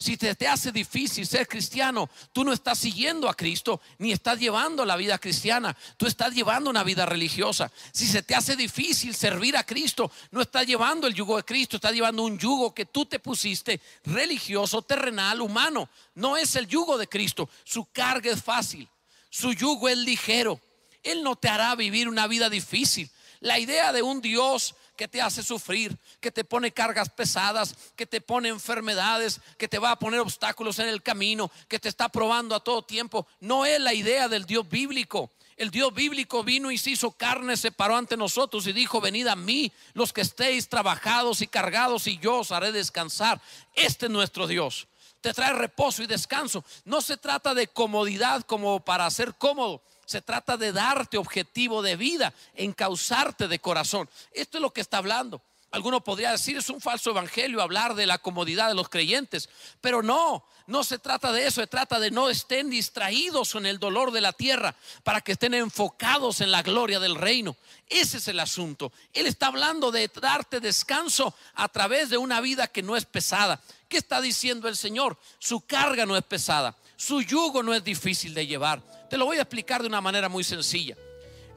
Si 0.00 0.16
te, 0.16 0.32
te, 0.36 0.46
hace 0.46 0.70
difícil 0.70 1.26
ser 1.26 1.48
cristiano, 1.48 2.08
tú 2.32 2.44
no 2.44 2.52
estás 2.52 2.78
siguiendo 2.78 3.28
a 3.28 3.34
Cristo 3.34 3.80
ni 3.98 4.12
estás 4.12 4.38
llevando 4.38 4.84
la 4.84 4.94
vida 4.94 5.18
cristiana, 5.18 5.76
tú 5.96 6.06
estás 6.06 6.32
llevando 6.32 6.70
una 6.70 6.84
vida 6.84 7.04
religiosa. 7.04 7.72
Si 7.92 8.06
se 8.06 8.22
te 8.22 8.36
hace 8.36 8.54
difícil 8.54 9.12
servir 9.12 9.56
a 9.56 9.64
Cristo, 9.66 10.12
no 10.30 10.40
estás 10.40 10.64
llevando 10.64 11.08
el 11.08 11.14
yugo 11.14 11.36
de 11.36 11.42
Cristo, 11.42 11.76
estás 11.76 11.92
llevando 11.92 12.22
un 12.22 12.38
yugo 12.38 12.72
que 12.72 12.86
tú 12.86 13.06
te 13.06 13.18
pusiste 13.18 13.80
religioso, 14.04 14.82
terrenal, 14.82 15.40
humano. 15.40 15.90
No 16.14 16.36
es 16.36 16.54
el 16.54 16.68
yugo 16.68 16.96
de 16.96 17.08
Cristo, 17.08 17.50
su 17.64 17.86
carga 17.86 18.30
es 18.30 18.40
fácil, 18.40 18.88
su 19.28 19.52
yugo 19.52 19.88
es 19.88 19.98
ligero. 19.98 20.60
Él 21.02 21.24
no 21.24 21.34
te 21.34 21.48
hará 21.48 21.74
vivir 21.74 22.08
una 22.08 22.28
vida 22.28 22.48
difícil. 22.48 23.10
La 23.40 23.58
idea 23.58 23.92
de 23.92 24.02
un 24.02 24.20
Dios 24.20 24.76
que 24.98 25.06
te 25.06 25.22
hace 25.22 25.44
sufrir, 25.44 25.96
que 26.20 26.32
te 26.32 26.42
pone 26.42 26.72
cargas 26.72 27.08
pesadas, 27.08 27.76
que 27.94 28.04
te 28.04 28.20
pone 28.20 28.48
enfermedades, 28.48 29.40
que 29.56 29.68
te 29.68 29.78
va 29.78 29.92
a 29.92 29.98
poner 29.98 30.18
obstáculos 30.18 30.80
en 30.80 30.88
el 30.88 31.04
camino, 31.04 31.52
que 31.68 31.78
te 31.78 31.88
está 31.88 32.08
probando 32.08 32.56
a 32.56 32.60
todo 32.60 32.82
tiempo. 32.82 33.24
No 33.38 33.64
es 33.64 33.80
la 33.80 33.94
idea 33.94 34.26
del 34.28 34.44
Dios 34.44 34.68
bíblico. 34.68 35.30
El 35.56 35.70
Dios 35.70 35.94
bíblico 35.94 36.42
vino 36.42 36.72
y 36.72 36.78
se 36.78 36.90
hizo 36.90 37.12
carne, 37.12 37.56
se 37.56 37.70
paró 37.70 37.96
ante 37.96 38.16
nosotros 38.16 38.66
y 38.66 38.72
dijo, 38.72 39.00
venid 39.00 39.28
a 39.28 39.36
mí 39.36 39.72
los 39.94 40.12
que 40.12 40.20
estéis 40.20 40.68
trabajados 40.68 41.42
y 41.42 41.46
cargados 41.46 42.08
y 42.08 42.18
yo 42.18 42.40
os 42.40 42.50
haré 42.50 42.72
descansar. 42.72 43.40
Este 43.74 44.06
es 44.06 44.12
nuestro 44.12 44.48
Dios. 44.48 44.88
Te 45.20 45.32
trae 45.32 45.52
reposo 45.52 46.02
y 46.02 46.08
descanso. 46.08 46.64
No 46.84 47.00
se 47.02 47.16
trata 47.16 47.54
de 47.54 47.68
comodidad 47.68 48.42
como 48.42 48.84
para 48.84 49.08
ser 49.10 49.34
cómodo 49.36 49.80
se 50.08 50.22
trata 50.22 50.56
de 50.56 50.72
darte 50.72 51.18
objetivo 51.18 51.82
de 51.82 51.94
vida, 51.94 52.32
encauzarte 52.54 53.46
de 53.46 53.58
corazón. 53.58 54.08
Esto 54.32 54.56
es 54.56 54.62
lo 54.62 54.72
que 54.72 54.80
está 54.80 54.96
hablando. 54.96 55.42
Alguno 55.70 56.02
podría 56.02 56.30
decir, 56.30 56.56
es 56.56 56.70
un 56.70 56.80
falso 56.80 57.10
evangelio 57.10 57.60
hablar 57.60 57.94
de 57.94 58.06
la 58.06 58.16
comodidad 58.16 58.68
de 58.68 58.74
los 58.74 58.88
creyentes, 58.88 59.50
pero 59.82 60.02
no, 60.02 60.46
no 60.66 60.82
se 60.82 60.98
trata 60.98 61.30
de 61.30 61.46
eso, 61.46 61.60
se 61.60 61.66
trata 61.66 62.00
de 62.00 62.10
no 62.10 62.30
estén 62.30 62.70
distraídos 62.70 63.54
en 63.54 63.66
el 63.66 63.78
dolor 63.78 64.10
de 64.10 64.22
la 64.22 64.32
tierra 64.32 64.74
para 65.02 65.20
que 65.20 65.32
estén 65.32 65.52
enfocados 65.52 66.40
en 66.40 66.52
la 66.52 66.62
gloria 66.62 67.00
del 67.00 67.14
reino. 67.14 67.54
Ese 67.86 68.16
es 68.16 68.28
el 68.28 68.40
asunto. 68.40 68.92
Él 69.12 69.26
está 69.26 69.48
hablando 69.48 69.90
de 69.90 70.08
darte 70.08 70.60
descanso 70.60 71.34
a 71.54 71.68
través 71.68 72.08
de 72.08 72.16
una 72.16 72.40
vida 72.40 72.66
que 72.66 72.82
no 72.82 72.96
es 72.96 73.04
pesada. 73.04 73.60
¿Qué 73.90 73.98
está 73.98 74.22
diciendo 74.22 74.68
el 74.68 74.76
Señor? 74.78 75.18
Su 75.38 75.60
carga 75.60 76.06
no 76.06 76.16
es 76.16 76.24
pesada, 76.24 76.74
su 76.98 77.22
yugo 77.22 77.62
no 77.62 77.72
es 77.72 77.84
difícil 77.84 78.34
de 78.34 78.44
llevar. 78.44 78.82
Te 79.08 79.16
lo 79.16 79.24
voy 79.24 79.38
a 79.38 79.42
explicar 79.42 79.82
de 79.82 79.86
una 79.86 80.00
manera 80.00 80.28
muy 80.28 80.42
sencilla. 80.42 80.96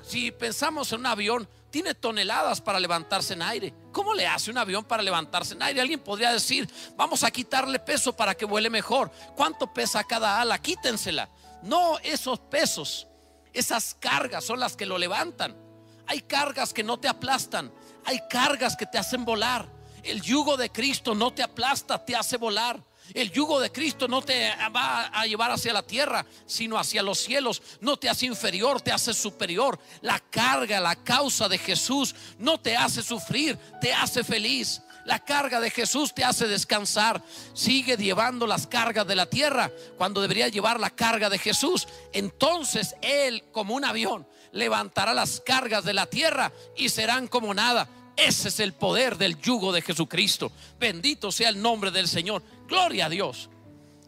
Si 0.04 0.30
pensamos 0.30 0.93
en 0.93 0.99
un 0.99 1.08
avión, 1.08 1.49
tiene 1.71 1.95
toneladas 1.95 2.62
para 2.62 2.80
levantarse 2.80 3.34
en 3.34 3.41
aire. 3.41 3.73
¿Cómo 3.91 4.13
le 4.13 4.27
hace 4.27 4.51
un 4.51 4.60
avión 4.60 4.86
para 4.86 5.01
levantarse 5.01 5.56
en 5.56 5.63
aire? 5.63 5.82
Alguien 5.82 5.99
podría 5.99 6.32
decir, 6.32 6.69
vamos 6.95 7.23
a 7.23 7.32
quitarle 7.32 7.80
peso 7.80 8.15
para 8.15 8.36
que 8.36 8.45
vuele 8.45 8.69
mejor. 8.69 9.12
¿Cuánto 9.36 9.73
pesa 9.73 10.04
cada 10.04 10.39
ala? 10.39 10.62
Quítensela. 10.62 11.27
No, 11.63 11.97
esos 12.04 12.39
pesos, 12.39 13.08
esas 13.51 13.95
cargas 13.95 14.45
son 14.45 14.60
las 14.60 14.75
que 14.77 14.86
lo 14.86 14.99
levantan. 14.99 15.58
Hay 16.06 16.21
cargas 16.21 16.71
que 16.71 16.84
no 16.84 16.99
te 16.99 17.08
aplastan. 17.08 17.73
Hay 18.06 18.19
cargas 18.30 18.77
que 18.77 18.86
te 18.86 18.99
hacen 18.99 19.25
volar. 19.25 19.67
El 20.04 20.21
yugo 20.21 20.56
de 20.56 20.71
Cristo 20.71 21.15
no 21.15 21.34
te 21.34 21.41
aplasta, 21.41 22.06
te 22.06 22.15
hace 22.15 22.38
volar. 22.38 22.90
El 23.13 23.32
yugo 23.32 23.60
de 23.60 23.71
Cristo 23.71 24.08
no 24.08 24.21
te 24.21 24.50
va 24.76 25.08
a 25.08 25.26
llevar 25.26 25.52
hacia 25.52 25.74
la 25.74 25.84
tierra, 25.84 26.26
sino 26.45 26.78
hacia 26.78 27.04
los 27.04 27.19
cielos. 27.19 27.62
No 27.80 27.97
te 27.97 28.10
hace 28.10 28.26
inferior, 28.26 28.82
te 28.82 28.91
hace 28.91 29.13
superior. 29.13 29.80
La 30.02 30.19
carga, 30.19 30.80
la 30.80 30.95
causa 30.95 31.50
de 31.50 31.58
Jesús 31.58 32.15
no 32.38 32.60
te 32.60 32.76
hace 32.76 33.04
sufrir, 33.04 33.58
te 33.80 33.93
hace 33.93 34.24
feliz. 34.24 34.82
La 35.06 35.19
carga 35.19 35.60
de 35.60 35.71
Jesús 35.71 36.13
te 36.13 36.24
hace 36.24 36.47
descansar. 36.47 37.21
Sigue 37.54 37.97
llevando 37.97 38.45
las 38.45 38.67
cargas 38.67 39.08
de 39.08 39.15
la 39.15 39.26
tierra 39.26 39.71
cuando 39.97 40.21
debería 40.21 40.47
llevar 40.47 40.80
la 40.80 40.91
carga 40.91 41.30
de 41.30 41.39
Jesús. 41.39 41.88
Entonces 42.13 42.95
Él, 43.02 43.43
como 43.52 43.74
un 43.74 43.84
avión, 43.84 44.28
levantará 44.52 45.13
las 45.13 45.41
cargas 45.41 45.84
de 45.84 45.93
la 45.93 46.06
tierra 46.06 46.52
y 46.76 46.89
serán 46.89 47.28
como 47.28 47.54
nada. 47.54 47.88
Ese 48.15 48.50
es 48.50 48.60
el 48.60 48.74
poder 48.74 49.17
del 49.17 49.39
yugo 49.41 49.71
de 49.71 49.82
Jesucristo. 49.82 50.52
Bendito 50.80 51.32
sea 51.32 51.50
el 51.50 51.62
nombre 51.62 51.89
del 51.89 52.08
Señor. 52.08 52.43
Gloria 52.71 53.07
a 53.07 53.10
Dios. 53.10 53.49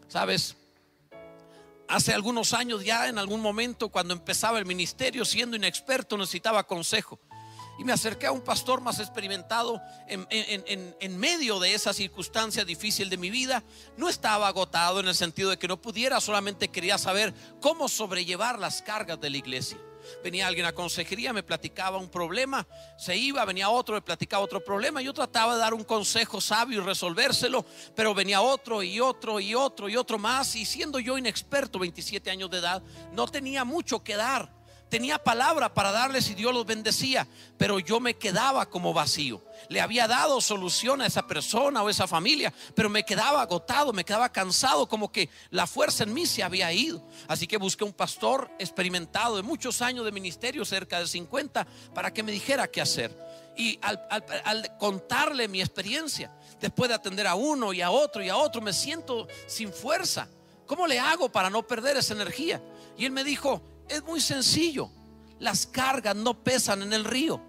Sabes, 0.08 0.56
hace 1.86 2.14
algunos 2.14 2.54
años 2.54 2.82
ya, 2.82 3.08
en 3.08 3.18
algún 3.18 3.42
momento, 3.42 3.90
cuando 3.90 4.14
empezaba 4.14 4.58
el 4.58 4.64
ministerio, 4.64 5.26
siendo 5.26 5.54
inexperto, 5.54 6.16
necesitaba 6.16 6.66
consejo. 6.66 7.20
Y 7.78 7.84
me 7.84 7.92
acerqué 7.92 8.26
a 8.26 8.32
un 8.32 8.40
pastor 8.40 8.80
más 8.80 9.00
experimentado 9.00 9.82
en, 10.08 11.18
medio 11.18 11.60
de 11.60 11.74
esa 11.74 11.92
circunstancia 11.92 12.64
difícil 12.64 13.10
de 13.10 13.18
mi 13.18 13.28
vida. 13.28 13.62
No 13.98 14.08
estaba 14.08 14.48
agotado 14.48 14.98
en 14.98 15.08
el 15.08 15.14
sentido 15.14 15.50
de 15.50 15.58
que 15.58 15.68
no 15.68 15.82
pudiera, 15.82 16.18
solamente 16.22 16.68
quería 16.68 16.96
saber 16.96 17.34
cómo 17.60 17.86
sobrellevar 17.86 18.58
las 18.58 18.80
cargas 18.80 19.20
de 19.20 19.28
la 19.28 19.36
iglesia. 19.36 19.76
Venía 20.22 20.46
alguien 20.46 20.66
a 20.66 20.72
consejería, 20.72 21.32
me 21.32 21.42
platicaba 21.42 21.98
un 21.98 22.08
problema, 22.08 22.66
se 22.96 23.16
iba, 23.16 23.44
venía 23.44 23.68
otro, 23.70 23.94
me 23.94 24.02
platicaba 24.02 24.42
otro 24.42 24.62
problema. 24.62 25.02
Yo 25.02 25.12
trataba 25.12 25.54
de 25.54 25.60
dar 25.60 25.74
un 25.74 25.84
consejo 25.84 26.40
sabio 26.40 26.82
y 26.82 26.84
resolvérselo, 26.84 27.64
pero 27.94 28.14
venía 28.14 28.40
otro 28.40 28.82
y 28.82 29.00
otro 29.00 29.40
y 29.40 29.54
otro 29.54 29.88
y 29.88 29.96
otro 29.96 30.18
más. 30.18 30.54
Y 30.56 30.64
siendo 30.64 30.98
yo 30.98 31.18
inexperto, 31.18 31.78
27 31.78 32.30
años 32.30 32.50
de 32.50 32.58
edad, 32.58 32.82
no 33.12 33.26
tenía 33.28 33.64
mucho 33.64 34.02
que 34.02 34.16
dar 34.16 34.63
tenía 34.94 35.18
palabra 35.18 35.74
para 35.74 35.90
darles 35.90 36.30
y 36.30 36.34
Dios 36.34 36.54
los 36.54 36.64
bendecía, 36.64 37.26
pero 37.58 37.80
yo 37.80 37.98
me 37.98 38.14
quedaba 38.14 38.66
como 38.66 38.94
vacío. 38.94 39.42
Le 39.68 39.80
había 39.80 40.06
dado 40.06 40.40
solución 40.40 41.02
a 41.02 41.06
esa 41.06 41.26
persona 41.26 41.82
o 41.82 41.90
esa 41.90 42.06
familia, 42.06 42.54
pero 42.76 42.88
me 42.88 43.04
quedaba 43.04 43.42
agotado, 43.42 43.92
me 43.92 44.04
quedaba 44.04 44.30
cansado, 44.30 44.88
como 44.88 45.10
que 45.10 45.30
la 45.50 45.66
fuerza 45.66 46.04
en 46.04 46.14
mí 46.14 46.26
se 46.26 46.44
había 46.44 46.72
ido. 46.72 47.04
Así 47.26 47.48
que 47.48 47.56
busqué 47.56 47.82
un 47.82 47.92
pastor 47.92 48.48
experimentado 48.60 49.34
de 49.34 49.42
muchos 49.42 49.82
años 49.82 50.04
de 50.04 50.12
ministerio, 50.12 50.64
cerca 50.64 51.00
de 51.00 51.08
50, 51.08 51.66
para 51.92 52.12
que 52.12 52.22
me 52.22 52.30
dijera 52.30 52.68
qué 52.68 52.80
hacer. 52.80 53.18
Y 53.56 53.80
al, 53.82 54.00
al 54.44 54.78
contarle 54.78 55.48
mi 55.48 55.60
experiencia, 55.60 56.30
después 56.60 56.88
de 56.88 56.94
atender 56.94 57.26
a 57.26 57.34
uno 57.34 57.72
y 57.72 57.82
a 57.82 57.90
otro 57.90 58.22
y 58.22 58.28
a 58.28 58.36
otro, 58.36 58.60
me 58.60 58.72
siento 58.72 59.26
sin 59.48 59.72
fuerza. 59.72 60.28
¿Cómo 60.66 60.86
le 60.86 61.00
hago 61.00 61.32
para 61.32 61.50
no 61.50 61.66
perder 61.66 61.96
esa 61.96 62.14
energía? 62.14 62.62
Y 62.96 63.06
él 63.06 63.10
me 63.10 63.24
dijo, 63.24 63.60
es 63.88 64.02
muy 64.04 64.20
sencillo. 64.20 64.90
Las 65.38 65.66
cargas 65.66 66.16
no 66.16 66.42
pesan 66.42 66.82
en 66.82 66.92
el 66.92 67.04
río. 67.04 67.40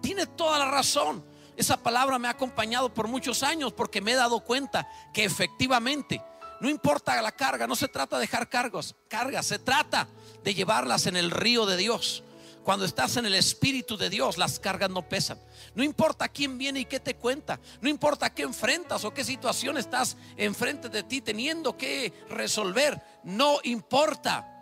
Tiene 0.00 0.26
toda 0.26 0.58
la 0.58 0.70
razón. 0.70 1.24
Esa 1.56 1.76
palabra 1.76 2.18
me 2.18 2.28
ha 2.28 2.32
acompañado 2.32 2.92
por 2.92 3.08
muchos 3.08 3.42
años 3.42 3.72
porque 3.72 4.00
me 4.00 4.12
he 4.12 4.16
dado 4.16 4.40
cuenta 4.40 4.88
que 5.12 5.24
efectivamente 5.24 6.20
no 6.60 6.68
importa 6.68 7.20
la 7.20 7.32
carga, 7.32 7.66
no 7.66 7.76
se 7.76 7.88
trata 7.88 8.16
de 8.16 8.22
dejar 8.22 8.48
cargos, 8.48 8.94
cargas, 9.08 9.46
se 9.46 9.58
trata 9.58 10.08
de 10.42 10.54
llevarlas 10.54 11.06
en 11.06 11.16
el 11.16 11.30
río 11.30 11.66
de 11.66 11.76
Dios. 11.76 12.22
Cuando 12.64 12.86
estás 12.86 13.18
en 13.18 13.26
el 13.26 13.34
Espíritu 13.34 13.98
de 13.98 14.08
Dios, 14.08 14.38
las 14.38 14.58
cargas 14.58 14.88
no 14.88 15.06
pesan. 15.06 15.38
No 15.74 15.84
importa 15.84 16.28
quién 16.30 16.56
viene 16.56 16.80
y 16.80 16.84
qué 16.86 16.98
te 16.98 17.16
cuenta. 17.16 17.60
No 17.82 17.90
importa 17.90 18.32
qué 18.32 18.42
enfrentas 18.42 19.04
o 19.04 19.12
qué 19.12 19.22
situación 19.22 19.76
estás 19.76 20.16
enfrente 20.38 20.88
de 20.88 21.02
ti 21.02 21.20
teniendo 21.20 21.76
que 21.76 22.14
resolver. 22.30 22.98
No 23.22 23.58
importa 23.64 24.53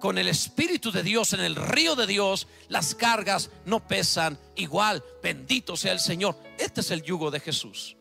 con 0.00 0.18
el 0.18 0.28
Espíritu 0.28 0.90
de 0.92 1.02
Dios 1.02 1.32
en 1.32 1.40
el 1.40 1.56
río 1.56 1.96
de 1.96 2.06
Dios, 2.06 2.46
las 2.68 2.94
cargas 2.94 3.50
no 3.64 3.86
pesan 3.86 4.38
igual. 4.56 5.02
Bendito 5.22 5.76
sea 5.76 5.92
el 5.92 6.00
Señor. 6.00 6.36
Este 6.58 6.80
es 6.80 6.90
el 6.90 7.02
yugo 7.02 7.30
de 7.30 7.40
Jesús. 7.40 7.96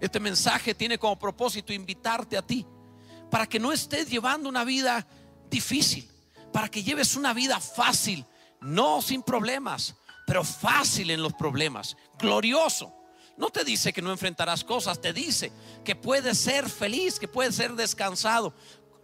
Este 0.00 0.20
mensaje 0.20 0.74
tiene 0.74 0.98
como 0.98 1.18
propósito 1.18 1.72
invitarte 1.72 2.36
a 2.36 2.42
ti 2.42 2.66
para 3.30 3.46
que 3.46 3.58
no 3.58 3.72
estés 3.72 4.08
llevando 4.08 4.48
una 4.48 4.64
vida 4.64 5.06
difícil, 5.50 6.08
para 6.52 6.68
que 6.68 6.82
lleves 6.82 7.16
una 7.16 7.32
vida 7.34 7.60
fácil, 7.60 8.24
no 8.60 9.02
sin 9.02 9.22
problemas, 9.22 9.96
pero 10.26 10.44
fácil 10.44 11.10
en 11.10 11.22
los 11.22 11.34
problemas, 11.34 11.96
glorioso. 12.18 12.94
No 13.36 13.50
te 13.50 13.64
dice 13.64 13.92
que 13.92 14.02
no 14.02 14.10
enfrentarás 14.10 14.64
cosas, 14.64 15.00
te 15.00 15.12
dice 15.12 15.52
que 15.84 15.94
puedes 15.94 16.38
ser 16.38 16.68
feliz, 16.68 17.20
que 17.20 17.28
puedes 17.28 17.54
ser 17.54 17.74
descansado, 17.74 18.54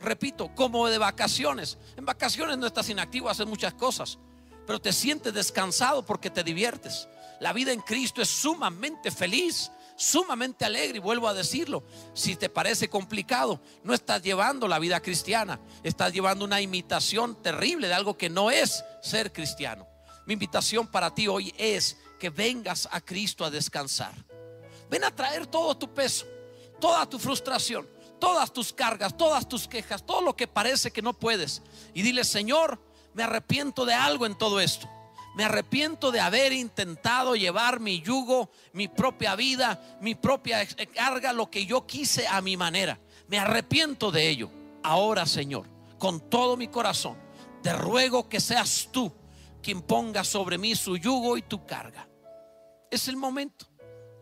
repito, 0.04 0.54
como 0.54 0.88
de 0.88 0.98
vacaciones. 0.98 1.78
En 1.96 2.04
vacaciones 2.04 2.58
no 2.58 2.66
estás 2.66 2.88
inactivo, 2.88 3.28
haces 3.28 3.46
muchas 3.46 3.74
cosas, 3.74 4.18
pero 4.66 4.80
te 4.80 4.92
sientes 4.92 5.34
descansado 5.34 6.04
porque 6.04 6.30
te 6.30 6.44
diviertes. 6.44 7.08
La 7.40 7.52
vida 7.52 7.72
en 7.72 7.80
Cristo 7.80 8.22
es 8.22 8.28
sumamente 8.28 9.10
feliz, 9.10 9.70
sumamente 9.96 10.64
alegre 10.64 10.98
y 10.98 11.00
vuelvo 11.00 11.28
a 11.28 11.34
decirlo, 11.34 11.84
si 12.14 12.36
te 12.36 12.48
parece 12.48 12.88
complicado, 12.88 13.60
no 13.82 13.94
estás 13.94 14.22
llevando 14.22 14.68
la 14.68 14.78
vida 14.78 15.00
cristiana, 15.00 15.60
estás 15.82 16.12
llevando 16.12 16.44
una 16.44 16.60
imitación 16.60 17.40
terrible 17.42 17.88
de 17.88 17.94
algo 17.94 18.16
que 18.16 18.30
no 18.30 18.50
es 18.50 18.84
ser 19.02 19.32
cristiano. 19.32 19.86
Mi 20.26 20.34
invitación 20.34 20.86
para 20.86 21.14
ti 21.14 21.28
hoy 21.28 21.54
es 21.58 21.98
que 22.18 22.30
vengas 22.30 22.88
a 22.90 23.00
Cristo 23.00 23.44
a 23.44 23.50
descansar. 23.50 24.14
Ven 24.88 25.04
a 25.04 25.14
traer 25.14 25.46
todo 25.46 25.76
tu 25.76 25.92
peso, 25.92 26.26
toda 26.80 27.08
tu 27.08 27.18
frustración, 27.18 27.86
todas 28.18 28.52
tus 28.52 28.72
cargas, 28.72 29.16
todas 29.16 29.48
tus 29.48 29.68
quejas, 29.68 30.04
todo 30.04 30.20
lo 30.20 30.36
que 30.36 30.46
parece 30.46 30.90
que 30.90 31.02
no 31.02 31.12
puedes. 31.12 31.62
Y 31.92 32.02
dile, 32.02 32.24
Señor, 32.24 32.80
me 33.14 33.22
arrepiento 33.22 33.84
de 33.84 33.94
algo 33.94 34.26
en 34.26 34.36
todo 34.36 34.60
esto. 34.60 34.88
Me 35.34 35.44
arrepiento 35.44 36.12
de 36.12 36.20
haber 36.20 36.52
intentado 36.52 37.34
llevar 37.34 37.80
mi 37.80 38.00
yugo, 38.00 38.50
mi 38.72 38.86
propia 38.86 39.34
vida, 39.34 39.98
mi 40.00 40.14
propia 40.14 40.64
carga, 40.94 41.32
lo 41.32 41.50
que 41.50 41.66
yo 41.66 41.86
quise 41.86 42.26
a 42.28 42.40
mi 42.40 42.56
manera. 42.56 43.00
Me 43.26 43.38
arrepiento 43.38 44.12
de 44.12 44.28
ello. 44.28 44.50
Ahora, 44.82 45.26
Señor, 45.26 45.68
con 45.98 46.30
todo 46.30 46.56
mi 46.56 46.68
corazón, 46.68 47.16
te 47.62 47.72
ruego 47.72 48.28
que 48.28 48.40
seas 48.40 48.88
tú 48.92 49.12
quien 49.62 49.82
ponga 49.82 50.22
sobre 50.22 50.58
mí 50.58 50.76
su 50.76 50.96
yugo 50.96 51.36
y 51.36 51.42
tu 51.42 51.66
carga. 51.66 52.08
Es 52.90 53.08
el 53.08 53.16
momento. 53.16 53.66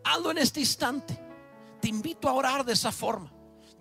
Hazlo 0.03 0.31
en 0.31 0.39
este 0.39 0.61
instante. 0.61 1.19
Te 1.79 1.89
invito 1.89 2.27
a 2.27 2.33
orar 2.33 2.65
de 2.65 2.73
esa 2.73 2.91
forma 2.91 3.32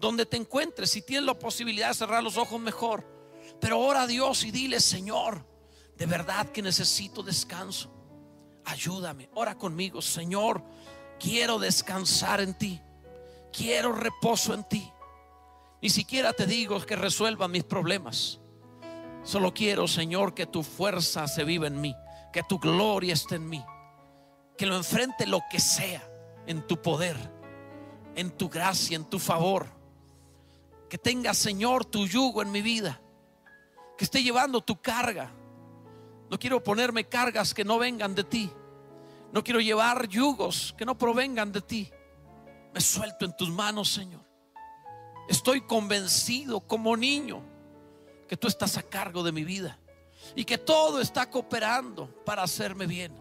donde 0.02 0.26
te 0.26 0.36
encuentres. 0.36 0.90
Si 0.90 1.00
tienes 1.00 1.24
la 1.24 1.38
posibilidad 1.38 1.88
de 1.88 1.94
cerrar 1.94 2.24
los 2.24 2.36
ojos, 2.36 2.60
mejor. 2.60 3.06
Pero 3.60 3.78
ora 3.78 4.02
a 4.02 4.06
Dios 4.08 4.42
y 4.44 4.50
dile, 4.50 4.80
Señor, 4.80 5.46
de 5.96 6.06
verdad 6.06 6.48
que 6.48 6.60
necesito 6.60 7.22
descanso. 7.22 7.94
Ayúdame, 8.64 9.30
ora 9.34 9.56
conmigo, 9.56 10.02
Señor. 10.02 10.64
Quiero 11.20 11.60
descansar 11.60 12.40
en 12.40 12.54
ti. 12.58 12.80
Quiero 13.52 13.92
reposo 13.92 14.54
en 14.54 14.64
ti. 14.64 14.92
Ni 15.80 15.88
siquiera 15.88 16.32
te 16.32 16.46
digo 16.46 16.84
que 16.84 16.96
resuelva 16.96 17.46
mis 17.46 17.62
problemas. 17.62 18.40
Solo 19.22 19.54
quiero, 19.54 19.86
Señor, 19.86 20.34
que 20.34 20.46
tu 20.46 20.64
fuerza 20.64 21.28
se 21.28 21.44
viva 21.44 21.68
en 21.68 21.80
mí, 21.80 21.94
que 22.32 22.42
tu 22.42 22.58
gloria 22.58 23.14
esté 23.14 23.36
en 23.36 23.48
mí, 23.48 23.64
que 24.58 24.66
lo 24.66 24.74
enfrente 24.74 25.28
lo 25.28 25.42
que 25.48 25.60
sea 25.60 26.02
en 26.48 26.66
tu 26.66 26.82
poder, 26.82 27.16
en 28.16 28.32
tu 28.32 28.48
gracia, 28.48 28.96
en 28.96 29.04
tu 29.04 29.20
favor 29.20 29.81
que 30.92 30.98
tenga, 30.98 31.32
Señor, 31.32 31.86
tu 31.86 32.06
yugo 32.06 32.42
en 32.42 32.52
mi 32.52 32.60
vida. 32.60 33.00
Que 33.96 34.04
esté 34.04 34.22
llevando 34.22 34.60
tu 34.60 34.82
carga. 34.82 35.32
No 36.28 36.38
quiero 36.38 36.62
ponerme 36.62 37.08
cargas 37.08 37.54
que 37.54 37.64
no 37.64 37.78
vengan 37.78 38.14
de 38.14 38.24
ti. 38.24 38.52
No 39.32 39.42
quiero 39.42 39.60
llevar 39.60 40.06
yugos 40.06 40.74
que 40.76 40.84
no 40.84 40.98
provengan 40.98 41.50
de 41.50 41.62
ti. 41.62 41.90
Me 42.74 42.80
suelto 42.82 43.24
en 43.24 43.34
tus 43.34 43.48
manos, 43.48 43.90
Señor. 43.90 44.22
Estoy 45.30 45.62
convencido 45.62 46.60
como 46.60 46.94
niño 46.94 47.42
que 48.28 48.36
tú 48.36 48.46
estás 48.46 48.76
a 48.76 48.82
cargo 48.82 49.22
de 49.22 49.32
mi 49.32 49.44
vida 49.44 49.78
y 50.36 50.44
que 50.44 50.58
todo 50.58 51.00
está 51.00 51.30
cooperando 51.30 52.22
para 52.26 52.42
hacerme 52.42 52.86
bien. 52.86 53.14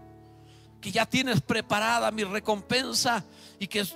Que 0.81 0.91
ya 0.91 1.05
tienes 1.05 1.39
preparada 1.39 2.12
mi 2.12 2.25
recompensa 2.25 3.23
y 3.60 3.67
que 3.67 3.88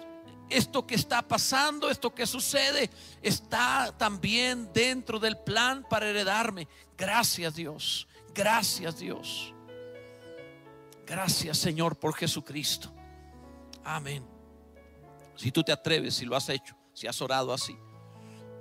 esto 0.50 0.86
que 0.86 0.96
está 0.96 1.22
pasando, 1.22 1.90
esto 1.90 2.14
que 2.14 2.26
sucede, 2.26 2.90
está 3.22 3.94
también 3.98 4.72
dentro 4.74 5.20
del 5.20 5.38
plan 5.38 5.86
para 5.90 6.10
heredarme. 6.10 6.68
Gracias 6.98 7.56
Dios, 7.56 8.08
gracias 8.34 9.00
Dios. 9.00 9.54
Gracias 11.06 11.58
Señor 11.58 11.98
por 11.98 12.16
Jesucristo. 12.16 12.92
Amén. 13.84 14.26
Si 15.36 15.52
tú 15.52 15.64
te 15.64 15.72
atreves, 15.72 16.16
si 16.16 16.26
lo 16.26 16.36
has 16.36 16.50
hecho, 16.50 16.76
si 16.94 17.08
has 17.08 17.22
orado 17.22 17.54
así, 17.54 17.78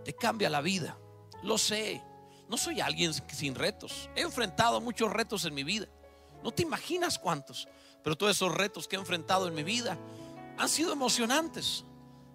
te 0.05 0.14
cambia 0.14 0.51
la 0.51 0.61
vida. 0.61 0.99
Lo 1.42 1.59
sé. 1.59 2.03
No 2.49 2.59
soy 2.59 2.81
alguien 2.81 3.12
sin 3.14 3.55
retos. 3.55 4.11
He 4.14 4.20
enfrentado 4.20 4.81
muchos 4.81 5.11
retos 5.11 5.44
en 5.44 5.55
mi 5.55 5.64
vida. 5.64 5.87
No 6.42 6.53
te 6.53 6.62
imaginas 6.62 7.18
cuántos. 7.18 7.68
pero 8.03 8.16
todos 8.16 8.37
esos 8.37 8.55
retos 8.55 8.87
que 8.87 8.97
he 8.97 8.99
enfrentado 8.99 9.49
en 9.49 9.55
mi 9.55 9.62
vida 9.62 9.97
han 10.59 10.69
sido 10.69 10.93
emocionantes. 10.93 11.85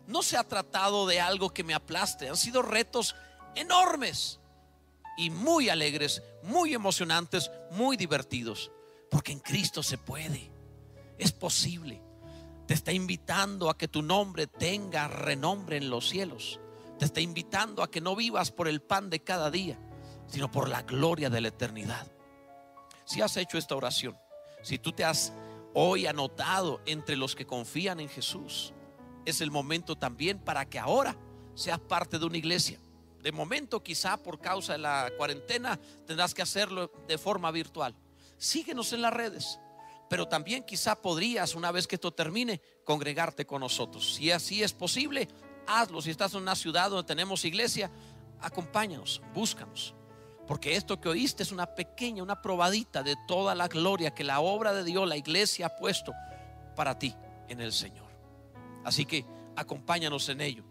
No 0.08 0.24
se 0.24 0.38
ha 0.38 0.44
tratado 0.44 1.06
de 1.08 1.22
algo 1.22 1.54
que 1.54 1.64
me 1.64 1.74
aplaste, 1.74 2.30
han 2.30 2.38
sido 2.38 2.62
retos 2.62 3.16
enormes 3.56 4.40
y 5.18 5.30
muy 5.30 5.70
alegres, 5.70 6.24
muy 6.44 6.74
emocionantes, 6.74 7.52
muy 7.72 7.98
divertidos, 7.98 8.72
porque 9.12 9.32
en 9.32 9.40
Cristo 9.40 9.84
se 9.84 9.98
puede, 9.98 10.52
es 11.18 11.32
posible. 11.32 12.02
Te 12.66 12.74
está 12.74 12.92
invitando 12.92 13.70
a 13.70 13.78
que 13.78 13.88
tu 13.88 14.02
nombre 14.02 14.48
tenga 14.48 15.08
renombre 15.08 15.78
en 15.78 15.90
los 15.90 16.08
cielos. 16.08 16.60
Te 16.98 17.06
está 17.06 17.20
invitando 17.20 17.82
a 17.82 17.90
que 17.90 18.02
no 18.02 18.16
vivas 18.16 18.52
por 18.52 18.68
el 18.68 18.82
pan 18.82 19.10
de 19.10 19.24
cada 19.24 19.50
día, 19.50 19.80
sino 20.28 20.52
por 20.52 20.70
la 20.70 20.84
gloria 20.84 21.30
de 21.30 21.42
la 21.42 21.48
eternidad. 21.48 22.08
Si 23.06 23.22
has 23.22 23.36
hecho 23.38 23.58
esta 23.58 23.76
oración, 23.76 24.18
si 24.62 24.78
tú 24.78 24.92
te 24.92 25.04
has 25.04 25.34
hoy 25.82 26.08
anotado 26.08 26.82
entre 26.86 27.16
los 27.16 27.38
que 27.38 27.46
confían 27.46 28.02
en 28.02 28.10
Jesús, 28.10 28.74
es 29.26 29.40
el 29.40 29.50
momento 29.50 29.96
también 29.96 30.38
para 30.38 30.66
que 30.70 30.78
ahora 30.78 31.16
seas 31.56 31.80
parte 31.80 32.20
de 32.20 32.26
una 32.26 32.38
iglesia. 32.38 32.82
De 33.24 33.32
momento, 33.32 33.82
quizá 33.82 34.18
por 34.18 34.42
causa 34.42 34.74
de 34.74 34.80
la 34.80 35.10
cuarentena, 35.18 35.80
tendrás 36.06 36.34
que 36.34 36.42
hacerlo 36.42 36.92
de 37.08 37.18
forma 37.18 37.50
virtual. 37.52 37.96
Síguenos 38.38 38.92
en 38.92 39.02
las 39.02 39.14
redes, 39.14 39.58
pero 40.10 40.28
también 40.28 40.66
quizá 40.66 41.02
podrías, 41.02 41.56
una 41.56 41.72
vez 41.72 41.88
que 41.88 41.96
esto 41.96 42.12
termine, 42.12 42.62
congregarte 42.84 43.46
con 43.46 43.62
nosotros. 43.62 44.16
Si 44.16 44.32
así 44.32 44.62
es 44.62 44.74
posible, 44.74 45.30
hazlo. 45.66 46.02
Si 46.02 46.10
estás 46.10 46.34
en 46.34 46.42
una 46.42 46.56
ciudad 46.58 46.90
donde 46.90 47.08
tenemos 47.08 47.46
iglesia, 47.46 47.90
acompáñanos, 48.42 49.22
búscanos. 49.34 49.96
Porque 50.50 50.76
esto 50.76 51.00
que 51.00 51.10
oíste 51.10 51.44
es 51.44 51.52
una 51.52 51.68
pequeña, 51.76 52.24
una 52.24 52.42
probadita 52.42 53.04
de 53.04 53.16
toda 53.28 53.54
la 53.54 53.68
gloria 53.68 54.16
que 54.16 54.24
la 54.24 54.40
obra 54.40 54.74
de 54.74 54.84
Dios, 54.84 55.08
la 55.08 55.16
iglesia 55.16 55.68
ha 55.68 55.76
puesto 55.76 56.12
para 56.76 56.98
ti 56.98 57.16
en 57.48 57.62
el 57.62 57.72
Señor. 57.72 58.08
Así 58.84 59.06
que 59.06 59.28
acompáñanos 59.56 60.28
en 60.28 60.42
ello. 60.42 60.64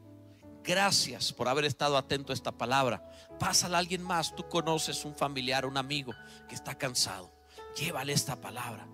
Gracias 0.65 1.33
por 1.33 1.47
haber 1.47 1.65
estado 1.65 1.97
atento 1.97 2.33
a 2.33 2.35
esta 2.35 2.51
palabra. 2.51 3.09
Pásala 3.39 3.77
a 3.77 3.81
alguien 3.81 4.03
más. 4.03 4.35
Tú 4.35 4.49
conoces 4.49 5.05
un 5.05 5.15
familiar, 5.15 5.65
un 5.65 5.77
amigo 5.77 6.13
que 6.49 6.57
está 6.57 6.77
cansado. 6.77 7.31
Llévale 7.77 8.13
esta 8.13 8.35
palabra. 8.35 8.89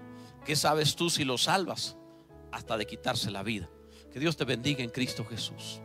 ¿Qué 0.45 0.55
sabes 0.55 0.97
tú 0.97 1.09
si 1.09 1.25
lo 1.25 1.39
salvas? 1.39 1.97
Hasta 2.53 2.77
de 2.77 2.87
quitarse 2.87 3.31
la 3.31 3.43
vida. 3.43 3.71
Que 4.13 4.21
Dios 4.21 4.37
te 4.37 4.45
bendiga 4.45 4.85
en 4.85 4.91
Cristo 4.91 5.25
Jesús. 5.25 5.81